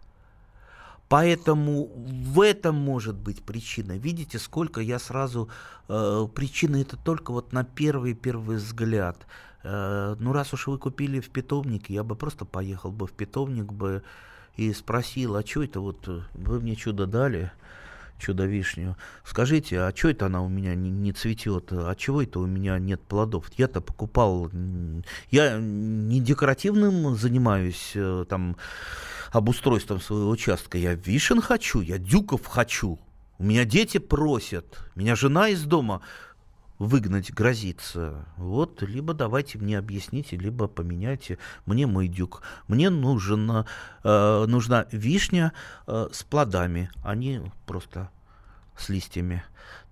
Поэтому 1.08 1.90
в 1.94 2.40
этом 2.40 2.76
может 2.76 3.16
быть 3.16 3.42
причина. 3.42 3.98
Видите, 3.98 4.38
сколько 4.38 4.80
я 4.80 4.98
сразу... 4.98 5.50
Э, 5.88 6.26
причина 6.34 6.76
это 6.76 6.96
только 6.96 7.32
вот 7.32 7.52
на 7.52 7.64
первый 7.64 8.14
первый 8.14 8.56
взгляд. 8.56 9.26
Э, 9.62 10.16
ну, 10.18 10.32
раз 10.32 10.54
уж 10.54 10.68
вы 10.68 10.78
купили 10.78 11.20
в 11.20 11.28
питомник, 11.28 11.90
я 11.90 12.02
бы 12.02 12.16
просто 12.16 12.46
поехал 12.46 12.90
бы 12.90 13.06
в 13.06 13.12
питомник 13.12 13.72
бы 13.72 14.02
и 14.56 14.72
спросил, 14.72 15.36
а 15.36 15.44
что 15.44 15.62
это 15.62 15.80
вот 15.80 16.08
вы 16.32 16.60
мне 16.60 16.76
чудо 16.76 17.06
дали? 17.06 17.52
Чудо-вишню. 18.22 18.96
Скажите, 19.24 19.80
а 19.80 19.92
что 19.94 20.08
это 20.08 20.26
она 20.26 20.42
у 20.42 20.48
меня 20.48 20.74
не, 20.74 20.90
не 20.90 21.12
цветет? 21.12 21.68
А 21.72 21.94
чего 21.96 22.22
это 22.22 22.38
у 22.38 22.46
меня 22.46 22.78
нет 22.78 23.02
плодов? 23.02 23.50
Я-то 23.56 23.80
покупал... 23.80 24.50
Я 25.30 25.58
не 25.58 26.20
декоративным 26.20 27.16
занимаюсь, 27.16 27.92
э, 27.94 28.24
там, 28.28 28.56
обустройством 29.32 30.00
своего 30.00 30.30
участка. 30.30 30.78
Я 30.78 30.94
вишен 30.94 31.40
хочу, 31.40 31.80
я 31.80 31.98
дюков 31.98 32.46
хочу. 32.46 32.98
У 33.38 33.44
меня 33.44 33.64
дети 33.64 33.98
просят. 33.98 34.78
Меня 34.94 35.16
жена 35.16 35.48
из 35.48 35.64
дома 35.64 36.02
выгнать 36.86 37.32
грозится. 37.32 38.26
Вот, 38.36 38.82
либо 38.82 39.14
давайте 39.14 39.58
мне 39.58 39.78
объясните, 39.78 40.36
либо 40.36 40.66
поменяйте 40.66 41.38
мне 41.64 41.86
мой 41.86 42.08
дюк. 42.08 42.42
Мне 42.66 42.90
нужен, 42.90 43.64
э, 44.04 44.44
нужна 44.46 44.86
вишня 44.90 45.52
э, 45.86 46.08
с 46.12 46.22
плодами, 46.24 46.90
а 47.04 47.14
не 47.14 47.42
просто 47.66 48.10
с 48.76 48.88
листьями. 48.88 49.44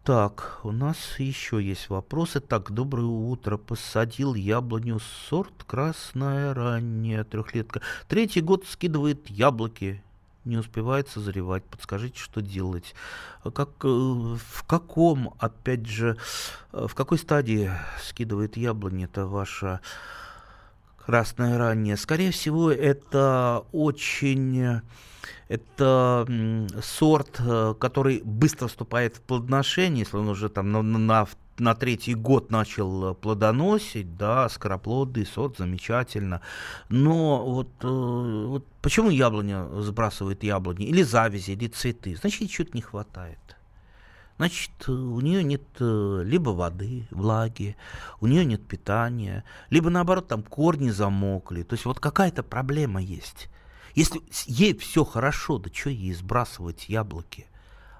Так, 0.02 0.60
у 0.64 0.72
нас 0.72 0.96
еще 1.18 1.62
есть 1.62 1.90
вопросы. 1.90 2.40
Так, 2.40 2.72
доброе 2.72 3.04
утро. 3.04 3.56
Посадил 3.56 4.34
яблоню 4.34 4.98
сорт 5.28 5.62
красная 5.66 6.54
ранняя 6.54 7.22
трехлетка. 7.22 7.82
Третий 8.08 8.40
год 8.40 8.66
скидывает 8.66 9.28
яблоки 9.28 10.02
не 10.44 10.56
успевает 10.56 11.08
созревать. 11.08 11.64
Подскажите, 11.64 12.18
что 12.18 12.40
делать? 12.40 12.94
Как, 13.54 13.70
э, 13.84 13.88
в 13.88 14.62
каком, 14.66 15.34
опять 15.38 15.86
же, 15.86 16.16
э, 16.72 16.86
в 16.88 16.94
какой 16.94 17.18
стадии 17.18 17.70
скидывает 18.02 18.56
яблони 18.56 19.04
это 19.04 19.26
ваша 19.26 19.80
красная 20.98 21.58
ранняя? 21.58 21.96
Скорее 21.96 22.30
всего, 22.30 22.70
это 22.70 23.64
очень... 23.72 24.80
Это 25.48 26.28
сорт, 26.80 27.40
э, 27.40 27.74
который 27.80 28.22
быстро 28.24 28.68
вступает 28.68 29.16
в 29.16 29.20
плодоношение, 29.22 30.04
если 30.04 30.16
он 30.16 30.28
уже 30.28 30.48
там 30.48 30.70
на, 30.70 30.80
на, 30.80 30.98
на 30.98 31.26
третий 31.74 32.14
год 32.14 32.50
начал 32.50 33.14
плодоносить, 33.14 34.16
да, 34.16 34.48
скороплодный 34.48 35.26
сорт, 35.26 35.58
замечательно. 35.58 36.40
Но 36.88 37.44
вот, 37.44 37.68
э, 37.82 37.86
вот 37.86 38.66
почему 38.82 39.10
яблоня 39.10 39.66
сбрасывает 39.80 40.42
яблони, 40.42 40.86
или 40.86 41.02
завязи, 41.02 41.52
или 41.52 41.68
цветы? 41.68 42.16
Значит, 42.16 42.40
ей 42.40 42.48
чего-то 42.48 42.72
не 42.74 42.82
хватает. 42.82 43.38
Значит, 44.40 44.88
у 44.88 45.20
нее 45.20 45.44
нет 45.44 45.62
э, 45.80 46.22
либо 46.24 46.48
воды, 46.48 47.06
влаги, 47.10 47.76
у 48.22 48.26
нее 48.26 48.46
нет 48.46 48.66
питания, 48.66 49.44
либо 49.68 49.90
наоборот 49.90 50.28
там 50.28 50.42
корни 50.42 50.88
замокли. 50.88 51.62
То 51.62 51.74
есть 51.74 51.84
вот 51.84 52.00
какая-то 52.00 52.42
проблема 52.42 53.02
есть. 53.02 53.50
Если 53.94 54.22
ей 54.46 54.74
все 54.78 55.04
хорошо, 55.04 55.58
да 55.58 55.68
что 55.70 55.90
ей 55.90 56.14
сбрасывать 56.14 56.88
яблоки? 56.88 57.48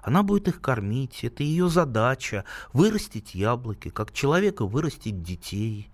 Она 0.01 0.23
будет 0.23 0.47
их 0.47 0.61
кормить, 0.61 1.23
это 1.23 1.43
ее 1.43 1.69
задача 1.69 2.45
вырастить 2.73 3.35
яблоки, 3.35 3.89
как 3.89 4.11
человека 4.11 4.65
вырастить 4.65 5.21
детей. 5.21 5.89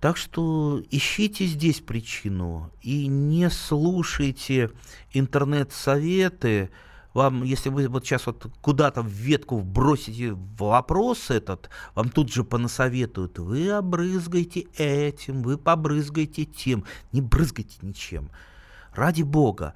Так 0.00 0.16
что 0.16 0.82
ищите 0.90 1.46
здесь 1.46 1.80
причину 1.80 2.70
и 2.82 3.06
не 3.06 3.48
слушайте 3.50 4.70
интернет-советы, 5.12 6.70
вам, 7.14 7.44
если 7.44 7.68
вы 7.68 7.88
вот 7.88 8.04
сейчас 8.04 8.26
вот 8.26 8.46
куда-то 8.60 9.00
в 9.00 9.06
ветку 9.06 9.60
бросите 9.60 10.36
вопрос 10.58 11.30
этот, 11.30 11.70
вам 11.94 12.10
тут 12.10 12.32
же 12.32 12.44
понасоветуют, 12.44 13.38
вы 13.38 13.70
обрызгайте 13.70 14.66
этим, 14.76 15.42
вы 15.42 15.56
побрызгайте 15.56 16.44
тем, 16.44 16.84
не 17.12 17.20
брызгайте 17.20 17.78
ничем. 17.82 18.30
Ради 18.92 19.22
бога, 19.22 19.74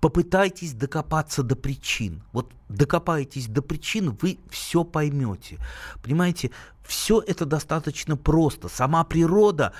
попытайтесь 0.00 0.72
докопаться 0.72 1.42
до 1.42 1.56
причин. 1.56 2.22
Вот 2.32 2.50
докопаетесь 2.68 3.46
до 3.46 3.62
причин, 3.62 4.16
вы 4.20 4.38
все 4.50 4.84
поймете. 4.84 5.58
Понимаете, 6.02 6.50
все 6.82 7.20
это 7.20 7.44
достаточно 7.44 8.16
просто. 8.16 8.68
Сама 8.68 9.04
природа, 9.04 9.72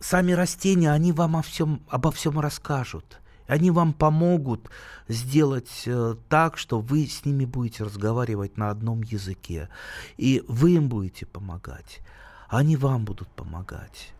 сами 0.00 0.32
растения, 0.32 0.92
они 0.92 1.12
вам 1.12 1.36
о 1.36 1.42
всем, 1.42 1.82
обо 1.88 2.10
всем 2.12 2.38
расскажут. 2.40 3.20
Они 3.46 3.70
вам 3.70 3.92
помогут 3.92 4.70
сделать 5.06 5.82
э, 5.84 6.14
так, 6.30 6.56
что 6.56 6.80
вы 6.80 7.06
с 7.06 7.26
ними 7.26 7.44
будете 7.44 7.84
разговаривать 7.84 8.56
на 8.56 8.70
одном 8.70 9.02
языке. 9.02 9.68
И 10.16 10.42
вы 10.48 10.76
им 10.76 10.88
будете 10.88 11.26
помогать. 11.26 12.00
Они 12.48 12.76
вам 12.76 13.04
будут 13.04 13.28
помогать. 13.28 14.14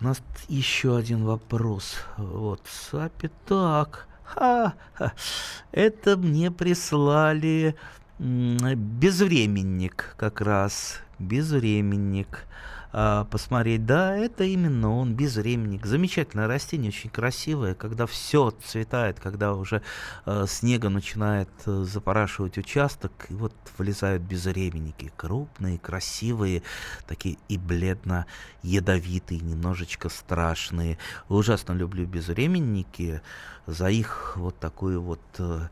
У 0.00 0.04
нас 0.04 0.20
еще 0.48 0.96
один 0.96 1.24
вопрос. 1.24 1.94
Вот, 2.16 2.62
Сапи, 2.66 3.30
так. 3.46 4.08
Ха. 4.24 4.74
Это 5.72 6.16
мне 6.16 6.50
прислали 6.50 7.74
безвременник 8.18 10.14
как 10.16 10.40
раз. 10.40 11.00
Безвременник 11.18 12.46
а, 12.94 13.24
посмотреть. 13.24 13.86
Да, 13.86 14.14
это 14.14 14.44
именно 14.44 14.94
он, 14.94 15.14
безвременник. 15.14 15.86
Замечательное 15.86 16.46
растение, 16.46 16.90
очень 16.90 17.08
красивое, 17.08 17.74
когда 17.74 18.06
все 18.06 18.50
цветает, 18.50 19.18
когда 19.18 19.54
уже 19.54 19.80
э, 20.26 20.44
снега 20.46 20.90
начинает 20.90 21.48
э, 21.64 21.84
запорашивать 21.84 22.58
участок, 22.58 23.12
и 23.30 23.34
вот 23.34 23.54
вылезают 23.78 24.22
безвременники. 24.22 25.10
Крупные, 25.16 25.78
красивые, 25.78 26.62
такие 27.06 27.38
и 27.48 27.56
бледно-ядовитые, 27.56 29.40
немножечко 29.40 30.10
страшные. 30.10 30.98
Ужасно 31.30 31.72
люблю 31.72 32.04
безвременники 32.06 33.22
за 33.66 33.88
их 33.90 34.36
вот 34.36 34.58
такую 34.58 35.00
вот 35.00 35.20
э, 35.38 35.68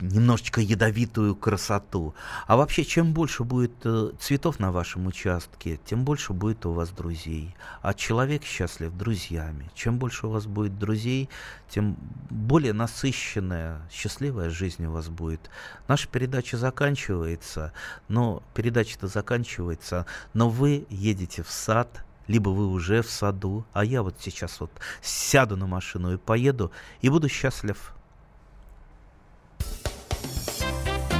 немножечко 0.00 0.60
ядовитую 0.60 1.36
красоту. 1.36 2.14
А 2.46 2.56
вообще, 2.56 2.84
чем 2.84 3.12
больше 3.12 3.44
будет 3.44 3.74
э, 3.84 4.10
цветов 4.18 4.58
на 4.58 4.72
вашем 4.72 5.06
участке, 5.06 5.78
тем 5.84 6.04
больше 6.04 6.32
будет 6.32 6.64
у 6.66 6.72
вас 6.72 6.90
друзей. 6.90 7.54
А 7.82 7.92
человек 7.94 8.44
счастлив 8.44 8.92
друзьями. 8.92 9.70
Чем 9.74 9.98
больше 9.98 10.26
у 10.26 10.30
вас 10.30 10.46
будет 10.46 10.78
друзей, 10.78 11.28
тем 11.68 11.96
более 12.30 12.72
насыщенная, 12.72 13.80
счастливая 13.90 14.50
жизнь 14.50 14.84
у 14.86 14.92
вас 14.92 15.08
будет. 15.08 15.50
Наша 15.86 16.08
передача 16.08 16.56
заканчивается, 16.56 17.72
но 18.08 18.42
передача-то 18.54 19.06
заканчивается, 19.06 20.06
но 20.32 20.48
вы 20.48 20.86
едете 20.88 21.42
в 21.42 21.50
сад, 21.50 22.04
либо 22.26 22.50
вы 22.50 22.66
уже 22.66 23.02
в 23.02 23.10
саду, 23.10 23.64
а 23.72 23.84
я 23.84 24.02
вот 24.02 24.16
сейчас 24.20 24.60
вот 24.60 24.70
сяду 25.02 25.56
на 25.56 25.66
машину 25.66 26.14
и 26.14 26.16
поеду, 26.16 26.70
и 27.00 27.08
буду 27.08 27.28
счастлив. 27.28 27.94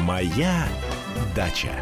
Моя 0.00 0.68
дача. 1.34 1.72